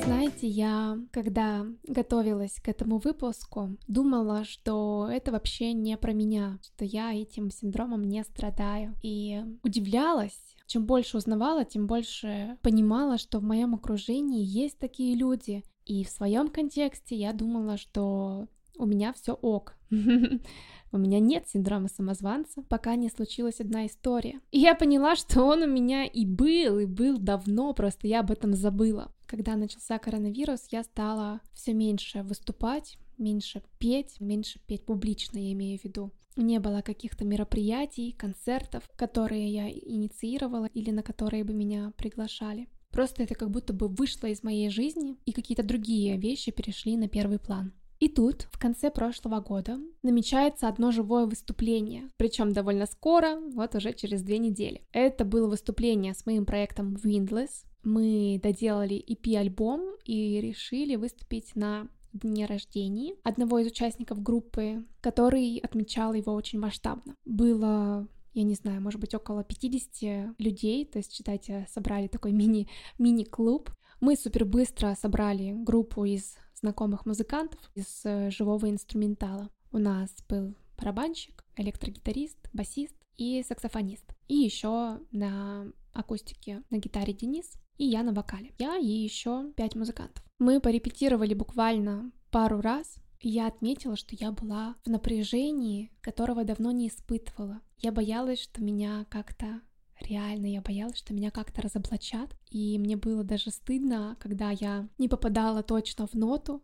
Знаете, 0.04 0.48
я, 0.48 0.98
когда 1.12 1.64
готовилась 1.84 2.56
к 2.60 2.68
этому 2.68 2.98
выпуску, 2.98 3.76
думала, 3.86 4.44
что 4.44 5.08
это 5.08 5.30
вообще 5.30 5.74
не 5.74 5.96
про 5.96 6.12
меня, 6.12 6.58
что 6.62 6.84
я 6.84 7.14
этим 7.14 7.50
синдромом 7.52 8.02
не 8.02 8.24
страдаю. 8.24 8.96
И 9.00 9.40
удивлялась, 9.62 10.56
чем 10.66 10.86
больше 10.86 11.18
узнавала, 11.18 11.64
тем 11.64 11.86
больше 11.86 12.58
понимала, 12.60 13.16
что 13.16 13.38
в 13.38 13.44
моем 13.44 13.76
окружении 13.76 14.44
есть 14.44 14.80
такие 14.80 15.14
люди. 15.14 15.62
И 15.86 16.04
в 16.04 16.10
своем 16.10 16.48
контексте 16.48 17.14
я 17.14 17.32
думала, 17.32 17.76
что 17.76 18.48
у 18.76 18.86
меня 18.86 19.12
все 19.12 19.34
ок. 19.34 19.76
У 20.92 20.98
меня 20.98 21.20
нет 21.20 21.48
синдрома 21.48 21.88
самозванца, 21.88 22.62
пока 22.62 22.96
не 22.96 23.08
случилась 23.08 23.60
одна 23.60 23.86
история. 23.86 24.40
И 24.50 24.58
я 24.58 24.74
поняла, 24.74 25.14
что 25.14 25.44
он 25.44 25.62
у 25.62 25.66
меня 25.66 26.04
и 26.04 26.26
был, 26.26 26.80
и 26.80 26.86
был 26.86 27.18
давно, 27.18 27.72
просто 27.74 28.08
я 28.08 28.20
об 28.20 28.30
этом 28.30 28.54
забыла. 28.54 29.12
Когда 29.26 29.54
начался 29.54 29.98
коронавирус, 29.98 30.66
я 30.70 30.82
стала 30.82 31.40
все 31.52 31.74
меньше 31.74 32.22
выступать, 32.24 32.98
меньше 33.18 33.62
петь, 33.78 34.20
меньше 34.20 34.58
петь 34.66 34.84
публично, 34.84 35.38
я 35.38 35.52
имею 35.52 35.78
в 35.78 35.84
виду. 35.84 36.10
Не 36.36 36.58
было 36.58 36.80
каких-то 36.80 37.24
мероприятий, 37.24 38.12
концертов, 38.12 38.88
которые 38.96 39.48
я 39.48 39.70
инициировала 39.70 40.66
или 40.66 40.90
на 40.90 41.02
которые 41.02 41.44
бы 41.44 41.52
меня 41.52 41.92
приглашали. 41.96 42.68
Просто 42.90 43.22
это 43.22 43.34
как 43.34 43.50
будто 43.50 43.72
бы 43.72 43.88
вышло 43.88 44.26
из 44.26 44.42
моей 44.42 44.68
жизни, 44.70 45.16
и 45.24 45.32
какие-то 45.32 45.62
другие 45.62 46.16
вещи 46.16 46.50
перешли 46.50 46.96
на 46.96 47.08
первый 47.08 47.38
план. 47.38 47.72
И 48.00 48.08
тут, 48.08 48.48
в 48.50 48.58
конце 48.58 48.90
прошлого 48.90 49.40
года, 49.40 49.78
намечается 50.02 50.68
одно 50.68 50.90
живое 50.90 51.26
выступление, 51.26 52.08
причем 52.16 52.52
довольно 52.52 52.86
скоро, 52.86 53.38
вот 53.52 53.74
уже 53.74 53.92
через 53.92 54.22
две 54.22 54.38
недели. 54.38 54.82
Это 54.92 55.26
было 55.26 55.46
выступление 55.48 56.14
с 56.14 56.24
моим 56.24 56.46
проектом 56.46 56.96
Windless. 56.96 57.66
Мы 57.84 58.40
доделали 58.42 58.96
EP-альбом 59.06 59.96
и 60.06 60.40
решили 60.40 60.96
выступить 60.96 61.54
на 61.54 61.88
дне 62.14 62.46
рождения 62.46 63.16
одного 63.22 63.58
из 63.58 63.66
участников 63.66 64.22
группы, 64.22 64.84
который 65.02 65.58
отмечал 65.58 66.14
его 66.14 66.32
очень 66.32 66.58
масштабно. 66.58 67.14
Было 67.26 68.08
я 68.32 68.44
не 68.44 68.54
знаю, 68.54 68.80
может 68.80 69.00
быть, 69.00 69.12
около 69.14 69.42
50 69.42 70.36
людей, 70.38 70.84
то 70.86 70.98
есть, 70.98 71.12
считайте, 71.12 71.66
собрали 71.68 72.06
такой 72.06 72.30
мини, 72.32 72.68
мини-клуб. 72.96 73.70
Мы 74.00 74.16
супер 74.16 74.44
быстро 74.44 74.96
собрали 74.98 75.52
группу 75.52 76.04
из 76.04 76.36
знакомых 76.60 77.06
музыкантов 77.06 77.60
из 77.74 78.02
э, 78.04 78.30
живого 78.30 78.70
инструментала. 78.70 79.50
У 79.72 79.78
нас 79.78 80.10
был 80.28 80.54
барабанщик, 80.78 81.44
электрогитарист, 81.56 82.38
басист 82.52 82.94
и 83.16 83.42
саксофонист. 83.42 84.04
И 84.28 84.34
еще 84.34 85.00
на 85.10 85.66
акустике 85.92 86.62
на 86.70 86.78
гитаре 86.78 87.12
Денис 87.12 87.52
и 87.78 87.84
я 87.84 88.02
на 88.02 88.12
вокале. 88.12 88.52
Я 88.58 88.76
и 88.76 88.86
еще 88.86 89.52
пять 89.56 89.74
музыкантов. 89.74 90.24
Мы 90.38 90.60
порепетировали 90.60 91.34
буквально 91.34 92.12
пару 92.30 92.60
раз, 92.60 92.96
и 93.20 93.28
я 93.28 93.46
отметила, 93.46 93.96
что 93.96 94.14
я 94.16 94.32
была 94.32 94.74
в 94.84 94.88
напряжении, 94.88 95.90
которого 96.00 96.44
давно 96.44 96.72
не 96.72 96.88
испытывала. 96.88 97.60
Я 97.78 97.92
боялась, 97.92 98.40
что 98.40 98.62
меня 98.62 99.06
как-то 99.10 99.62
реально 100.08 100.46
я 100.46 100.60
боялась, 100.60 100.98
что 100.98 101.14
меня 101.14 101.30
как-то 101.30 101.62
разоблачат, 101.62 102.34
и 102.50 102.78
мне 102.78 102.96
было 102.96 103.24
даже 103.24 103.50
стыдно, 103.50 104.16
когда 104.20 104.50
я 104.50 104.88
не 104.98 105.08
попадала 105.08 105.62
точно 105.62 106.06
в 106.06 106.14
ноту, 106.14 106.62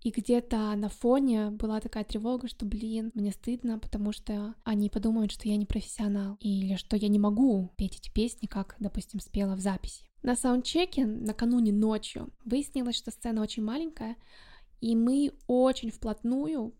и 0.00 0.10
где-то 0.10 0.74
на 0.76 0.88
фоне 0.88 1.50
была 1.50 1.80
такая 1.80 2.04
тревога, 2.04 2.46
что, 2.48 2.64
блин, 2.64 3.10
мне 3.14 3.32
стыдно, 3.32 3.78
потому 3.78 4.12
что 4.12 4.54
они 4.64 4.90
подумают, 4.90 5.32
что 5.32 5.48
я 5.48 5.56
не 5.56 5.66
профессионал, 5.66 6.36
или 6.40 6.76
что 6.76 6.96
я 6.96 7.08
не 7.08 7.18
могу 7.18 7.72
петь 7.76 7.96
эти 7.96 8.12
песни, 8.12 8.46
как, 8.46 8.76
допустим, 8.78 9.20
спела 9.20 9.56
в 9.56 9.60
записи. 9.60 10.04
На 10.22 10.36
саундчеке 10.36 11.06
накануне 11.06 11.72
ночью 11.72 12.32
выяснилось, 12.44 12.96
что 12.96 13.10
сцена 13.10 13.42
очень 13.42 13.64
маленькая, 13.64 14.16
и 14.80 14.94
мы 14.94 15.32
очень 15.46 15.90
вплотную 15.90 16.74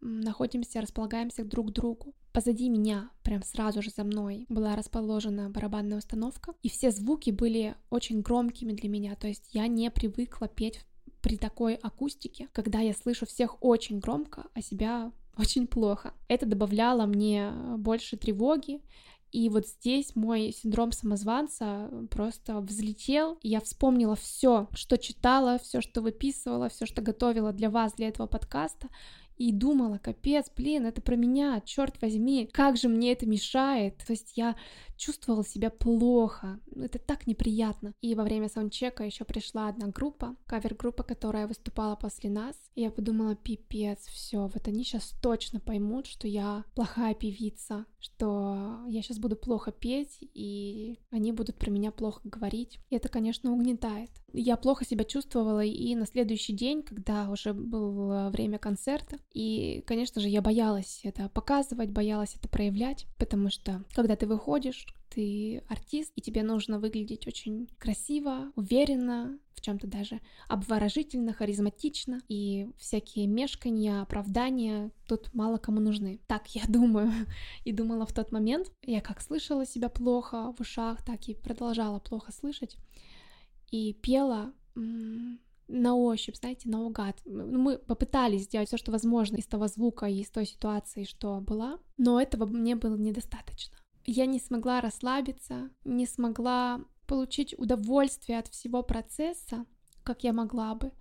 находимся, 0.00 0.80
располагаемся 0.80 1.44
друг 1.44 1.70
к 1.70 1.72
другу. 1.72 2.14
Позади 2.34 2.68
меня, 2.68 3.10
прям 3.22 3.44
сразу 3.44 3.80
же 3.80 3.90
за 3.90 4.02
мной, 4.02 4.46
была 4.48 4.74
расположена 4.74 5.50
барабанная 5.50 5.98
установка, 5.98 6.52
и 6.64 6.68
все 6.68 6.90
звуки 6.90 7.30
были 7.30 7.76
очень 7.90 8.22
громкими 8.22 8.72
для 8.72 8.88
меня, 8.88 9.14
то 9.14 9.28
есть 9.28 9.50
я 9.52 9.68
не 9.68 9.88
привыкла 9.88 10.48
петь 10.48 10.80
при 11.20 11.36
такой 11.36 11.76
акустике, 11.76 12.48
когда 12.52 12.80
я 12.80 12.92
слышу 12.92 13.24
всех 13.24 13.62
очень 13.62 14.00
громко, 14.00 14.48
а 14.52 14.62
себя 14.62 15.12
очень 15.38 15.68
плохо. 15.68 16.12
Это 16.26 16.44
добавляло 16.44 17.06
мне 17.06 17.52
больше 17.78 18.16
тревоги, 18.16 18.82
и 19.30 19.48
вот 19.48 19.68
здесь 19.68 20.16
мой 20.16 20.52
синдром 20.52 20.90
самозванца 20.90 21.88
просто 22.08 22.60
взлетел. 22.60 23.36
И 23.42 23.48
я 23.48 23.60
вспомнила 23.60 24.14
все, 24.14 24.68
что 24.74 24.96
читала, 24.96 25.58
все, 25.58 25.80
что 25.80 26.02
выписывала, 26.02 26.68
все, 26.68 26.86
что 26.86 27.02
готовила 27.02 27.52
для 27.52 27.68
вас, 27.68 27.94
для 27.94 28.06
этого 28.06 28.28
подкаста 28.28 28.88
и 29.36 29.52
думала, 29.52 29.98
капец, 29.98 30.46
блин, 30.56 30.86
это 30.86 31.00
про 31.00 31.16
меня, 31.16 31.60
черт 31.64 32.00
возьми, 32.00 32.48
как 32.52 32.76
же 32.76 32.88
мне 32.88 33.12
это 33.12 33.26
мешает. 33.26 33.98
То 33.98 34.12
есть 34.12 34.36
я 34.36 34.56
чувствовала 34.96 35.44
себя 35.44 35.70
плохо, 35.70 36.60
это 36.74 36.98
так 36.98 37.26
неприятно. 37.26 37.94
И 38.00 38.14
во 38.14 38.24
время 38.24 38.48
саундчека 38.48 39.04
еще 39.04 39.24
пришла 39.24 39.68
одна 39.68 39.88
группа, 39.88 40.36
кавер-группа, 40.46 41.02
которая 41.02 41.46
выступала 41.46 41.96
после 41.96 42.30
нас. 42.30 42.56
И 42.74 42.82
я 42.82 42.90
подумала, 42.90 43.34
пипец, 43.34 44.06
все, 44.06 44.48
вот 44.52 44.68
они 44.68 44.84
сейчас 44.84 45.14
точно 45.20 45.60
поймут, 45.60 46.06
что 46.06 46.28
я 46.28 46.64
плохая 46.74 47.14
певица, 47.14 47.86
что 47.98 48.80
я 48.88 49.02
сейчас 49.02 49.18
буду 49.18 49.36
плохо 49.36 49.72
петь, 49.72 50.18
и 50.20 50.98
они 51.10 51.32
будут 51.32 51.56
про 51.56 51.70
меня 51.70 51.90
плохо 51.90 52.20
говорить. 52.24 52.80
И 52.90 52.96
это, 52.96 53.08
конечно, 53.08 53.52
угнетает. 53.52 54.10
Я 54.32 54.56
плохо 54.56 54.84
себя 54.84 55.04
чувствовала 55.04 55.64
и 55.64 55.94
на 55.94 56.06
следующий 56.06 56.52
день, 56.52 56.82
когда 56.82 57.30
уже 57.30 57.52
было 57.52 58.30
время 58.30 58.58
концерта, 58.58 59.18
и, 59.32 59.82
конечно 59.86 60.20
же, 60.20 60.28
я 60.28 60.42
боялась 60.42 61.00
это 61.04 61.28
показывать, 61.28 61.90
боялась 61.90 62.34
это 62.34 62.48
проявлять, 62.48 63.06
потому 63.18 63.50
что 63.50 63.84
когда 63.94 64.16
ты 64.16 64.26
выходишь, 64.26 64.86
ты 65.14 65.62
артист, 65.68 66.12
и 66.16 66.20
тебе 66.20 66.42
нужно 66.42 66.80
выглядеть 66.80 67.26
очень 67.26 67.68
красиво, 67.78 68.52
уверенно, 68.56 69.38
в 69.54 69.60
чем-то 69.60 69.86
даже 69.86 70.20
обворожительно, 70.48 71.32
харизматично, 71.32 72.20
и 72.28 72.68
всякие 72.78 73.28
мешканья, 73.28 74.02
оправдания 74.02 74.90
тут 75.06 75.32
мало 75.32 75.58
кому 75.58 75.80
нужны. 75.80 76.20
Так 76.26 76.48
я 76.48 76.62
думаю 76.68 77.12
и 77.64 77.72
думала 77.72 78.06
в 78.06 78.12
тот 78.12 78.32
момент. 78.32 78.72
Я 78.82 79.00
как 79.00 79.20
слышала 79.20 79.64
себя 79.64 79.88
плохо 79.88 80.52
в 80.56 80.60
ушах, 80.60 81.04
так 81.04 81.28
и 81.28 81.34
продолжала 81.34 82.00
плохо 82.00 82.32
слышать. 82.32 82.76
И 83.70 83.92
пела 83.94 84.52
на 84.74 85.94
ощупь, 85.94 86.36
знаете, 86.36 86.68
наугад. 86.68 87.20
Мы 87.24 87.78
попытались 87.78 88.42
сделать 88.42 88.68
все, 88.68 88.76
что 88.76 88.92
возможно 88.92 89.36
из 89.36 89.46
того 89.46 89.68
звука 89.68 90.06
и 90.06 90.20
из 90.20 90.30
той 90.30 90.46
ситуации, 90.46 91.04
что 91.04 91.40
была, 91.40 91.78
но 91.96 92.20
этого 92.20 92.46
мне 92.46 92.74
было 92.74 92.96
недостаточно. 92.96 93.76
Я 94.06 94.26
не 94.26 94.38
смогла 94.38 94.80
расслабиться, 94.80 95.70
не 95.84 96.06
смогла 96.06 96.80
получить 97.06 97.54
удовольствие 97.58 98.38
от 98.38 98.48
всего 98.48 98.82
процесса, 98.82 99.66
как 100.02 100.24
я 100.24 100.32
могла 100.32 100.74
бы, 100.74 100.92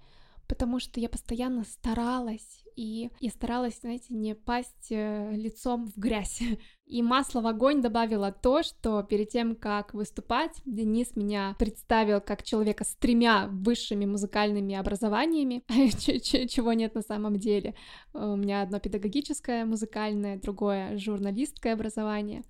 потому 0.48 0.80
что 0.80 1.00
я 1.00 1.10
постоянно 1.10 1.64
старалась, 1.66 2.64
и 2.76 3.12
я 3.20 3.30
старалась, 3.30 3.80
знаете, 3.82 4.14
не 4.14 4.36
пасть 4.36 4.92
э, 4.92 5.32
лицом 5.34 5.88
в 5.88 5.98
грязь. 5.98 6.42
И 6.86 7.02
масло 7.02 7.42
в 7.42 7.48
огонь 7.48 7.82
добавило 7.82 8.32
то, 8.32 8.62
что 8.62 9.04
перед 9.04 9.30
тем, 9.30 9.56
как 9.56 9.94
выступать, 9.94 10.62
Денис 10.66 11.16
меня 11.16 11.56
представил 11.58 12.22
как 12.22 12.44
человека 12.44 12.84
с 12.84 12.96
тремя 12.96 13.48
высшими 13.48 14.06
музыкальными 14.06 14.76
образованиями, 14.76 15.64
чего 15.90 16.74
нет 16.74 16.94
на 16.96 17.02
самом 17.02 17.38
деле. 17.38 17.76
У 18.14 18.36
меня 18.36 18.62
одно 18.62 18.80
педагогическое 18.80 19.66
музыкальное, 19.66 20.38
другое 20.38 20.98
журналистское 20.98 21.74
образование 21.74 22.44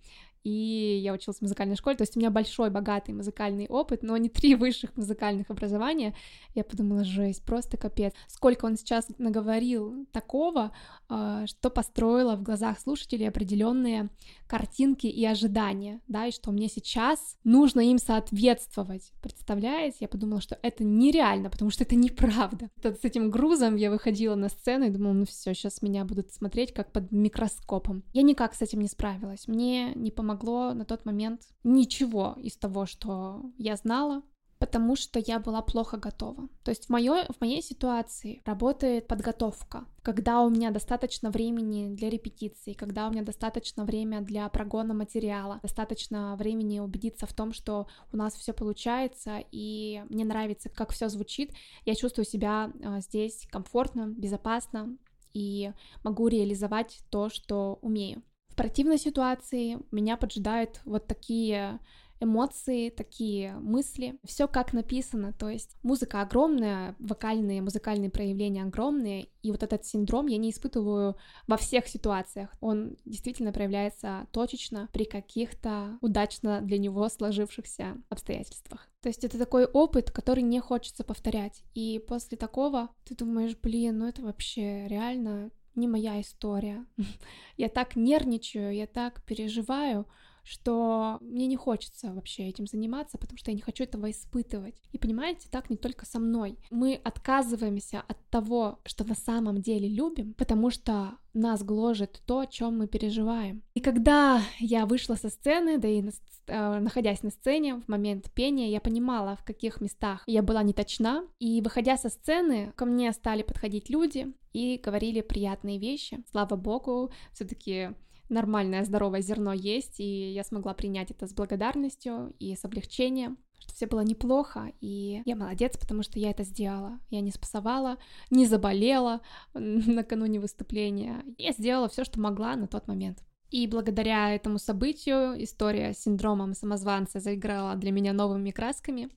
и 0.44 1.00
я 1.02 1.14
училась 1.14 1.38
в 1.38 1.41
музыкальной 1.41 1.76
школе, 1.76 1.96
то 1.96 2.04
есть 2.04 2.18
у 2.18 2.20
меня 2.20 2.30
большой, 2.30 2.70
богатый 2.70 3.12
музыкальный 3.12 3.68
опыт, 3.68 4.04
но 4.04 4.18
не 4.18 4.30
три 4.30 4.56
высших 4.64 4.96
музыкальных 4.96 5.50
образования. 5.50 6.16
Я 6.54 6.64
подумала, 6.64 7.04
жесть, 7.04 7.44
просто 7.44 7.78
капец. 7.78 8.14
Сколько 8.28 8.66
он 8.66 8.76
сейчас 8.76 9.08
наговорил 9.18 10.06
такого, 10.12 10.76
а, 11.10 11.48
что 11.48 11.70
построило 11.70 12.36
в 12.36 12.44
глазах 12.44 12.80
слушателей 12.80 13.28
определенные 13.28 14.10
картинки 14.48 15.08
и 15.08 15.26
ожидания, 15.26 16.02
да, 16.08 16.28
и 16.28 16.32
что 16.32 16.52
мне 16.52 16.68
сейчас 16.68 17.38
нужно 17.44 17.80
им 17.80 17.98
соответствовать. 17.98 19.12
Представляете? 19.22 19.98
Я 20.02 20.08
подумала, 20.08 20.41
что 20.41 20.60
это 20.62 20.84
нереально, 20.84 21.50
потому 21.50 21.72
что 21.72 21.84
это 21.84 21.96
неправда. 21.96 22.70
С 22.84 23.04
этим 23.04 23.32
грузом 23.32 23.76
я 23.76 23.89
выходила 23.89 24.36
на 24.36 24.50
сцену 24.50 24.86
и 24.86 24.89
думала, 24.89 25.14
ну 25.14 25.26
все, 25.26 25.54
сейчас 25.54 25.82
меня 25.82 26.06
будут 26.06 26.32
смотреть 26.32 26.74
как 26.74 26.91
под 26.91 27.12
микроскопом. 27.12 28.04
Я 28.14 28.22
никак 28.24 28.54
с 28.54 28.62
этим 28.62 28.82
не 28.82 28.88
справилась. 28.88 29.48
Мне 29.48 29.94
не 29.96 30.12
помогло 30.12 30.33
на 30.74 30.86
тот 30.86 31.06
момент 31.06 31.42
ничего 31.64 32.36
из 32.38 32.58
того, 32.58 32.86
что 32.86 33.42
я 33.58 33.76
знала, 33.76 34.24
потому 34.64 34.96
что 34.96 35.20
я 35.20 35.40
была 35.40 35.62
плохо 35.62 35.98
готова. 35.98 36.48
То 36.64 36.72
есть 36.72 36.86
в, 36.86 36.90
моё, 36.90 37.26
в 37.26 37.42
моей 37.42 37.62
ситуации 37.62 38.42
работает 38.46 39.08
подготовка, 39.08 39.86
когда 40.02 40.42
у 40.42 40.50
меня 40.50 40.72
достаточно 40.72 41.32
времени 41.32 41.94
для 41.94 42.10
репетиции, 42.10 42.72
когда 42.72 43.10
у 43.10 43.12
меня 43.12 43.24
достаточно 43.24 43.84
время 43.84 44.22
для 44.22 44.48
прогона 44.48 44.94
материала, 44.94 45.60
достаточно 45.62 46.38
времени 46.38 46.80
убедиться 46.80 47.26
в 47.26 47.34
том, 47.34 47.52
что 47.52 47.88
у 48.14 48.16
нас 48.16 48.36
все 48.36 48.54
получается 48.54 49.44
и 49.52 50.02
мне 50.08 50.24
нравится, 50.24 50.70
как 50.70 50.94
все 50.94 51.10
звучит, 51.10 51.52
я 51.84 51.94
чувствую 51.94 52.24
себя 52.24 52.72
а, 52.86 53.02
здесь 53.02 53.46
комфортно, 53.52 54.08
безопасно 54.08 54.98
и 55.34 55.74
могу 56.06 56.30
реализовать 56.30 57.00
то, 57.10 57.28
что 57.28 57.80
умею. 57.82 58.24
В 58.54 58.56
противной 58.56 58.99
ситуации 58.99 59.80
меня 59.89 60.16
поджидают 60.16 60.80
вот 60.86 61.08
такие 61.08 61.80
эмоции, 62.20 62.91
такие 62.91 63.54
мысли, 63.54 64.20
все 64.24 64.47
как 64.47 64.74
написано, 64.74 65.34
то 65.34 65.49
есть 65.49 65.76
музыка 65.82 66.22
огромная, 66.22 66.95
вокальные, 66.99 67.64
музыкальные 67.64 68.12
проявления 68.12 68.62
огромные, 68.62 69.30
и 69.41 69.49
вот 69.49 69.64
этот 69.64 69.88
синдром 69.88 70.28
я 70.28 70.38
не 70.38 70.51
испытываю 70.51 71.18
во 71.47 71.58
всех 71.58 71.88
ситуациях. 71.88 72.51
Он 72.62 72.95
действительно 73.06 73.51
проявляется 73.51 74.28
точечно 74.32 74.88
при 74.93 75.06
каких-то 75.06 75.97
удачно 76.01 76.62
для 76.62 76.78
него 76.78 77.10
сложившихся 77.10 77.97
обстоятельствах. 78.10 78.88
То 79.01 79.10
есть 79.10 79.24
это 79.24 79.39
такой 79.39 79.66
опыт, 79.66 80.12
который 80.12 80.43
не 80.43 80.60
хочется 80.60 81.04
повторять. 81.04 81.64
И 81.74 81.99
после 82.08 82.38
такого 82.38 82.89
ты 83.04 83.16
думаешь, 83.16 83.58
блин, 83.58 83.97
ну 83.97 84.08
это 84.08 84.22
вообще 84.22 84.88
реально 84.88 85.49
не 85.76 85.88
моя 85.88 86.19
история. 86.21 86.86
Я 87.57 87.69
так 87.69 87.95
нервничаю, 87.95 88.76
я 88.76 88.88
так 88.88 89.21
переживаю, 89.26 90.05
что 90.44 91.18
мне 91.22 91.48
не 91.48 91.56
хочется 91.56 92.14
вообще 92.14 92.48
этим 92.48 92.68
заниматься, 92.68 93.18
потому 93.18 93.38
что 93.38 93.52
я 93.52 93.56
не 93.56 93.62
хочу 93.62 93.84
этого 93.84 94.12
испытывать. 94.12 94.76
И 94.91 94.98
понимаете, 94.98 95.48
так 95.50 95.70
не 95.70 95.78
только 95.78 96.06
со 96.06 96.20
мной. 96.20 96.58
Мы 96.70 97.00
отказываемся 97.04 98.04
от 98.08 98.18
того, 98.30 98.80
что 98.86 99.06
на 99.06 99.16
самом 99.16 99.62
деле 99.62 99.88
любим, 99.88 100.34
потому 100.34 100.70
что 100.70 101.18
нас 101.34 101.64
гложет 101.64 102.22
то, 102.26 102.39
о 102.39 102.48
чем 102.48 102.78
мы 102.78 102.88
переживаем. 102.88 103.64
И 103.74 103.80
когда 103.80 104.41
я 104.60 104.86
вышла 104.86 105.16
со 105.16 105.30
сцены, 105.30 105.78
да 105.78 105.88
и 105.88 106.02
на, 106.02 106.12
э, 106.48 106.80
находясь 106.80 107.24
на 107.24 107.32
сцене 107.32 107.76
в 107.76 107.88
момент 107.88 108.32
пения, 108.34 108.70
я 108.70 108.80
понимала, 108.80 109.36
в 109.36 109.44
каких 109.44 109.82
местах 109.82 110.24
я 110.28 110.44
была 110.44 110.62
не 110.64 110.74
точна. 110.74 111.26
И 111.39 111.62
выходя 111.62 111.98
со 111.98 112.10
сцены, 112.10 112.72
ко 112.76 112.86
мне 112.86 113.12
стали 113.14 113.41
подходить 113.41 113.89
люди 113.89 114.34
и 114.52 114.78
говорили 114.78 115.22
приятные 115.22 115.80
вещи. 115.80 116.24
Слава 116.30 116.56
богу, 116.56 117.12
все-таки 117.32 117.89
нормальное 118.34 118.84
здоровое 118.84 119.22
зерно 119.22 119.54
есть, 119.54 120.00
и 120.00 120.32
я 120.34 120.44
смогла 120.44 120.74
принять 120.74 121.12
это 121.12 121.28
с 121.28 121.34
благодарностью 121.34 122.34
и 122.40 122.56
с 122.56 122.66
облегчением 122.66 123.38
что 123.64 123.74
все 123.74 123.88
было 123.88 124.02
неплохо, 124.02 124.74
и 124.82 125.22
я 125.26 125.36
молодец, 125.38 125.78
потому 125.78 126.04
что 126.04 126.20
я 126.20 126.32
это 126.32 126.44
сделала. 126.44 127.00
Я 127.10 127.22
не 127.22 127.32
спасовала, 127.32 127.98
не 128.30 128.46
заболела 128.46 129.22
накануне 129.54 130.42
выступления. 130.42 131.24
Я 131.38 131.54
сделала 131.54 131.88
все, 131.88 132.04
что 132.04 132.20
могла 132.20 132.58
на 132.58 132.68
тот 132.68 132.88
момент. 132.88 133.24
И 133.52 133.68
благодаря 133.68 134.34
этому 134.34 134.58
событию 134.58 135.42
история 135.42 135.94
с 135.94 136.00
синдромом 136.00 136.56
самозванца 136.56 137.20
заиграла 137.20 137.76
для 137.76 137.92
меня 137.92 138.12
новыми 138.12 138.52
красками 138.52 139.10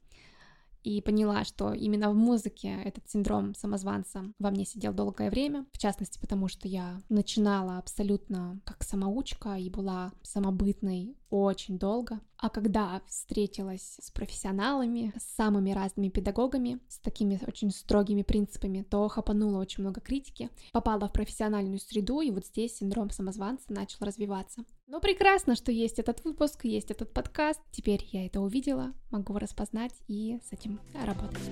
и 0.87 1.01
поняла, 1.01 1.43
что 1.43 1.73
именно 1.73 2.13
в 2.13 2.15
музыке 2.15 2.81
этот 2.85 3.11
синдром 3.11 3.57
самозванца 3.57 4.33
во 4.39 4.53
мне 4.53 4.65
сидел 4.65 4.93
долгое 4.93 5.31
время, 5.31 5.67
в 5.73 5.79
частности, 5.79 6.21
потому 6.21 6.47
что 6.47 6.69
я 6.69 7.03
начинала 7.09 7.79
абсолютно 7.79 8.61
как 8.65 8.85
самоучка 8.85 9.57
и 9.57 9.69
была 9.69 10.13
самобытной 10.23 11.17
очень 11.29 11.77
долго. 11.77 12.21
А 12.39 12.51
когда 12.51 13.03
встретилась 13.09 13.97
с 14.01 14.13
профессионалами, 14.13 15.13
с 15.19 15.25
самыми 15.35 15.73
разными 15.73 16.09
педагогами, 16.09 16.79
с 16.87 17.01
такими 17.01 17.41
очень 17.49 17.73
строгими 17.73 18.23
принципами, 18.23 18.83
то 18.89 19.09
хапанула 19.09 19.59
очень 19.59 19.83
много 19.83 20.01
критики, 20.01 20.51
попала 20.73 21.09
в 21.09 21.13
профессиональную 21.13 21.81
среду, 21.81 22.21
и 22.21 22.31
вот 22.31 22.47
здесь 22.47 22.77
синдром 22.77 23.11
самозванца 23.11 23.73
начал 23.73 24.05
развиваться. 24.05 24.65
Ну, 24.89 25.01
прекрасно, 25.01 25.57
что 25.57 25.73
есть 25.73 25.99
этот 25.99 26.23
выпуск, 26.25 26.65
есть 26.65 26.93
этот 26.93 27.13
подкаст. 27.13 27.61
Теперь 27.73 28.09
я 28.13 28.25
это 28.25 28.41
увидела, 28.41 28.93
могу 29.11 29.37
распознать 29.37 29.93
и 30.07 30.39
с 30.49 30.53
этим 30.53 30.79
работать. 31.05 31.43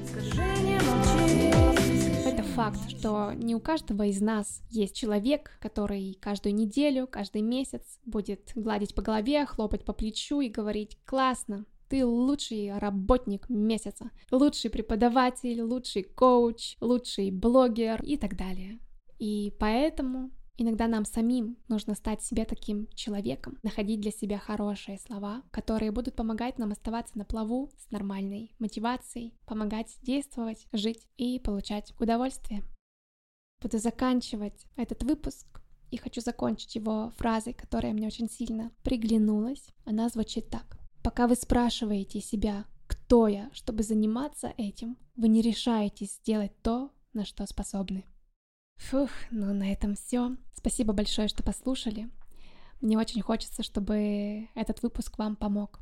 Это 2.25 2.45
факт, 2.45 2.79
что 2.89 3.33
не 3.33 3.57
у 3.57 3.61
каждого 3.61 4.05
из 4.05 4.21
нас 4.21 4.63
есть 4.71 4.95
человек, 4.95 5.51
который 5.61 6.17
каждую 6.21 6.55
неделю, 6.55 7.09
каждый 7.09 7.43
месяц 7.43 7.99
будет 8.05 8.53
гладить 8.55 8.95
по 8.95 9.03
голове, 9.03 9.47
хлопать 9.47 9.85
по 9.85 9.93
плечу 9.93 10.41
и 10.41 10.49
говорить 10.49 10.97
«классно, 11.05 11.67
ты 11.89 12.07
лучший 12.07 12.79
работник 12.79 13.49
месяца, 13.49 14.13
лучший 14.31 14.71
преподаватель, 14.71 15.61
лучший 15.61 16.05
коуч, 16.05 16.77
лучший 16.81 17.33
блогер 17.33 18.01
и 18.05 18.17
так 18.17 18.37
далее. 18.37 18.79
И 19.19 19.53
поэтому 19.59 20.31
Иногда 20.57 20.87
нам 20.87 21.05
самим 21.05 21.57
нужно 21.69 21.95
стать 21.97 22.23
себе 22.23 22.45
таким 22.45 22.87
человеком, 22.95 23.59
находить 23.65 24.01
для 24.01 24.13
себя 24.13 24.39
хорошие 24.39 24.99
слова, 24.99 25.43
которые 25.51 25.91
будут 25.91 26.15
помогать 26.15 26.59
нам 26.59 26.71
оставаться 26.71 27.19
на 27.19 27.25
плаву 27.25 27.73
с 27.77 27.91
нормальной 27.91 28.55
мотивацией, 28.61 29.35
помогать 29.47 29.97
действовать, 30.03 30.67
жить 30.73 31.09
и 31.17 31.41
получать 31.41 31.93
удовольствие. 31.99 32.63
Буду 33.61 33.79
заканчивать 33.79 34.67
этот 34.77 35.03
выпуск 35.03 35.47
и 35.91 35.97
хочу 35.97 36.21
закончить 36.21 36.77
его 36.77 37.11
фразой, 37.17 37.53
которая 37.53 37.93
мне 37.93 38.07
очень 38.07 38.29
сильно 38.29 38.71
приглянулась. 38.85 39.69
Она 39.85 40.09
звучит 40.09 40.51
так. 40.51 40.79
Пока 41.03 41.27
вы 41.27 41.35
спрашиваете 41.35 42.21
себя, 42.21 42.65
кто 42.87 43.27
я, 43.27 43.51
чтобы 43.53 43.83
заниматься 43.83 44.55
этим, 44.57 44.97
вы 45.17 45.29
не 45.29 45.43
решаетесь 45.43 46.15
сделать 46.17 46.53
то, 46.63 46.93
на 47.13 47.25
что 47.25 47.45
способны. 47.47 48.05
Фух, 48.77 49.11
ну 49.31 49.53
на 49.55 49.73
этом 49.73 49.95
все. 49.95 50.37
Спасибо 50.55 50.93
большое, 50.93 51.29
что 51.29 51.43
послушали. 51.43 52.11
Мне 52.81 52.99
очень 52.99 53.23
хочется, 53.23 53.63
чтобы 53.63 54.49
этот 54.55 54.83
выпуск 54.83 55.19
вам 55.19 55.37
помог. 55.37 55.81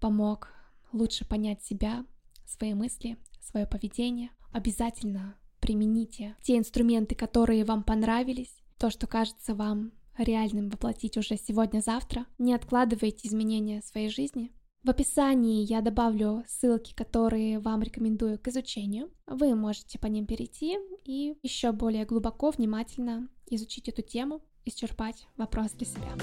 Помог 0.00 0.48
лучше 0.92 1.24
понять 1.24 1.62
себя, 1.62 2.04
свои 2.46 2.74
мысли, 2.74 3.18
свое 3.40 3.66
поведение. 3.66 4.30
Обязательно 4.52 5.36
примените 5.60 6.36
те 6.42 6.56
инструменты, 6.56 7.14
которые 7.14 7.64
вам 7.64 7.82
понравились, 7.82 8.56
то, 8.78 8.90
что 8.90 9.06
кажется 9.06 9.54
вам 9.54 9.92
реальным 10.16 10.70
воплотить 10.70 11.16
уже 11.16 11.36
сегодня-завтра. 11.36 12.26
Не 12.38 12.54
откладывайте 12.54 13.28
изменения 13.28 13.82
своей 13.82 14.08
жизни, 14.08 14.52
в 14.84 14.90
описании 14.90 15.64
я 15.64 15.80
добавлю 15.80 16.44
ссылки, 16.46 16.94
которые 16.94 17.58
вам 17.58 17.82
рекомендую 17.82 18.38
к 18.38 18.48
изучению. 18.48 19.10
Вы 19.26 19.54
можете 19.54 19.98
по 19.98 20.06
ним 20.06 20.26
перейти 20.26 20.78
и 21.04 21.36
еще 21.42 21.72
более 21.72 22.04
глубоко, 22.04 22.50
внимательно 22.50 23.28
изучить 23.50 23.88
эту 23.88 24.02
тему, 24.02 24.40
исчерпать 24.64 25.26
вопрос 25.36 25.72
для 25.72 25.86
себя. 25.86 26.16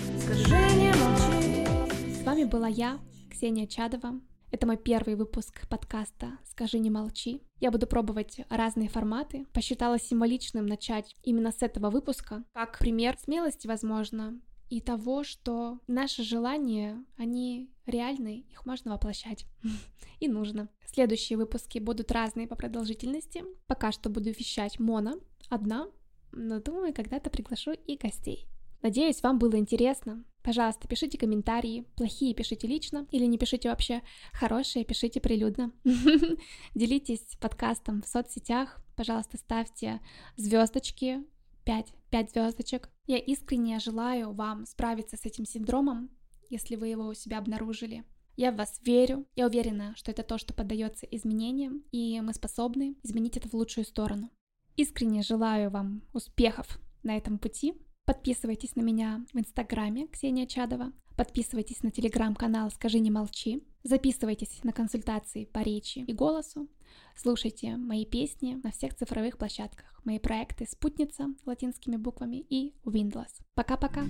С 2.07 2.23
вами 2.23 2.45
была 2.45 2.67
я, 2.67 2.99
Ксения 3.29 3.67
Чадова. 3.67 4.21
Это 4.51 4.67
мой 4.67 4.77
первый 4.77 5.15
выпуск 5.15 5.67
подкаста 5.67 6.39
«Скажи, 6.45 6.79
не 6.79 6.89
молчи». 6.89 7.41
Я 7.59 7.71
буду 7.71 7.87
пробовать 7.87 8.39
разные 8.49 8.87
форматы. 8.87 9.45
Посчитала 9.51 9.99
символичным 9.99 10.65
начать 10.65 11.15
именно 11.23 11.51
с 11.51 11.61
этого 11.61 11.89
выпуска, 11.89 12.45
как 12.53 12.79
пример 12.79 13.17
смелости, 13.17 13.67
возможно, 13.67 14.39
и 14.70 14.82
того, 14.82 15.24
что 15.24 15.80
наши 15.88 16.24
желания, 16.24 17.03
они 17.18 17.70
реальны, 17.86 18.45
их 18.49 18.66
можно 18.66 18.91
воплощать. 18.91 19.45
И 20.20 20.28
нужно. 20.28 20.70
Следующие 20.86 21.38
выпуски 21.38 21.80
будут 21.80 22.11
разные 22.11 22.47
по 22.47 22.55
продолжительности. 22.55 23.43
Пока 23.68 23.91
что 23.91 24.09
буду 24.09 24.30
вещать 24.30 24.80
моно, 24.80 25.20
одна, 25.49 25.88
но 26.32 26.59
думаю, 26.59 26.93
когда-то 26.93 27.30
приглашу 27.30 27.74
и 27.74 27.97
гостей. 27.97 28.47
Надеюсь, 28.82 29.24
вам 29.24 29.39
было 29.39 29.57
интересно. 29.57 30.24
Пожалуйста, 30.43 30.88
пишите 30.88 31.18
комментарии. 31.18 31.86
Плохие 31.95 32.36
пишите 32.36 32.68
лично 32.68 33.07
или 33.09 33.26
не 33.26 33.38
пишите 33.38 33.70
вообще. 33.70 34.03
Хорошие 34.32 34.86
пишите 34.86 35.20
прилюдно. 35.20 35.72
Делитесь 36.76 37.26
подкастом 37.39 38.03
в 38.03 38.07
соцсетях. 38.07 38.80
Пожалуйста, 38.95 39.38
ставьте 39.38 40.01
звездочки 40.38 41.24
5, 41.66 41.93
5 42.16 42.32
звездочек. 42.32 42.89
Я 43.07 43.18
искренне 43.18 43.78
желаю 43.80 44.32
вам 44.32 44.66
справиться 44.66 45.18
с 45.18 45.26
этим 45.26 45.43
синдромом, 45.43 46.09
если 46.49 46.78
вы 46.78 46.88
его 46.88 47.07
у 47.07 47.13
себя 47.13 47.39
обнаружили. 47.39 48.05
Я 48.38 48.53
в 48.53 48.55
вас 48.55 48.80
верю, 48.86 49.28
я 49.36 49.47
уверена, 49.47 49.93
что 49.97 50.11
это 50.11 50.24
то, 50.24 50.38
что 50.38 50.53
поддается 50.53 51.05
изменениям, 51.07 51.84
и 51.91 52.22
мы 52.22 52.34
способны 52.34 52.95
изменить 53.03 53.36
это 53.36 53.49
в 53.49 53.53
лучшую 53.53 53.84
сторону. 53.84 54.30
Искренне 54.78 55.24
желаю 55.24 55.70
вам 55.70 56.03
успехов 56.13 56.80
на 57.03 57.18
этом 57.18 57.38
пути. 57.38 57.74
Подписывайтесь 58.05 58.78
на 58.78 58.82
меня 58.82 59.26
в 59.34 59.38
инстаграме 59.38 60.07
Ксения 60.07 60.47
Чадова, 60.47 60.93
подписывайтесь 61.18 61.84
на 61.84 61.91
телеграм-канал 61.91 62.72
«Скажи, 62.72 62.99
не 62.99 63.11
молчи», 63.11 63.68
записывайтесь 63.84 64.63
на 64.63 64.72
консультации 64.72 65.43
по 65.43 65.59
речи 65.59 65.99
и 65.99 66.13
голосу, 66.13 66.70
слушайте 67.15 67.77
мои 67.77 68.05
песни 68.05 68.59
на 68.63 68.71
всех 68.71 68.95
цифровых 68.95 69.37
площадках, 69.37 69.85
мои 70.03 70.19
проекты 70.19 70.65
«Спутница» 70.69 71.27
латинскими 71.45 71.97
буквами 71.97 72.45
и 72.49 72.73
«Windless». 72.85 73.41
Пока-пока! 73.55 74.03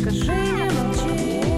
Скажи, 0.00 0.32
не. 0.32 1.55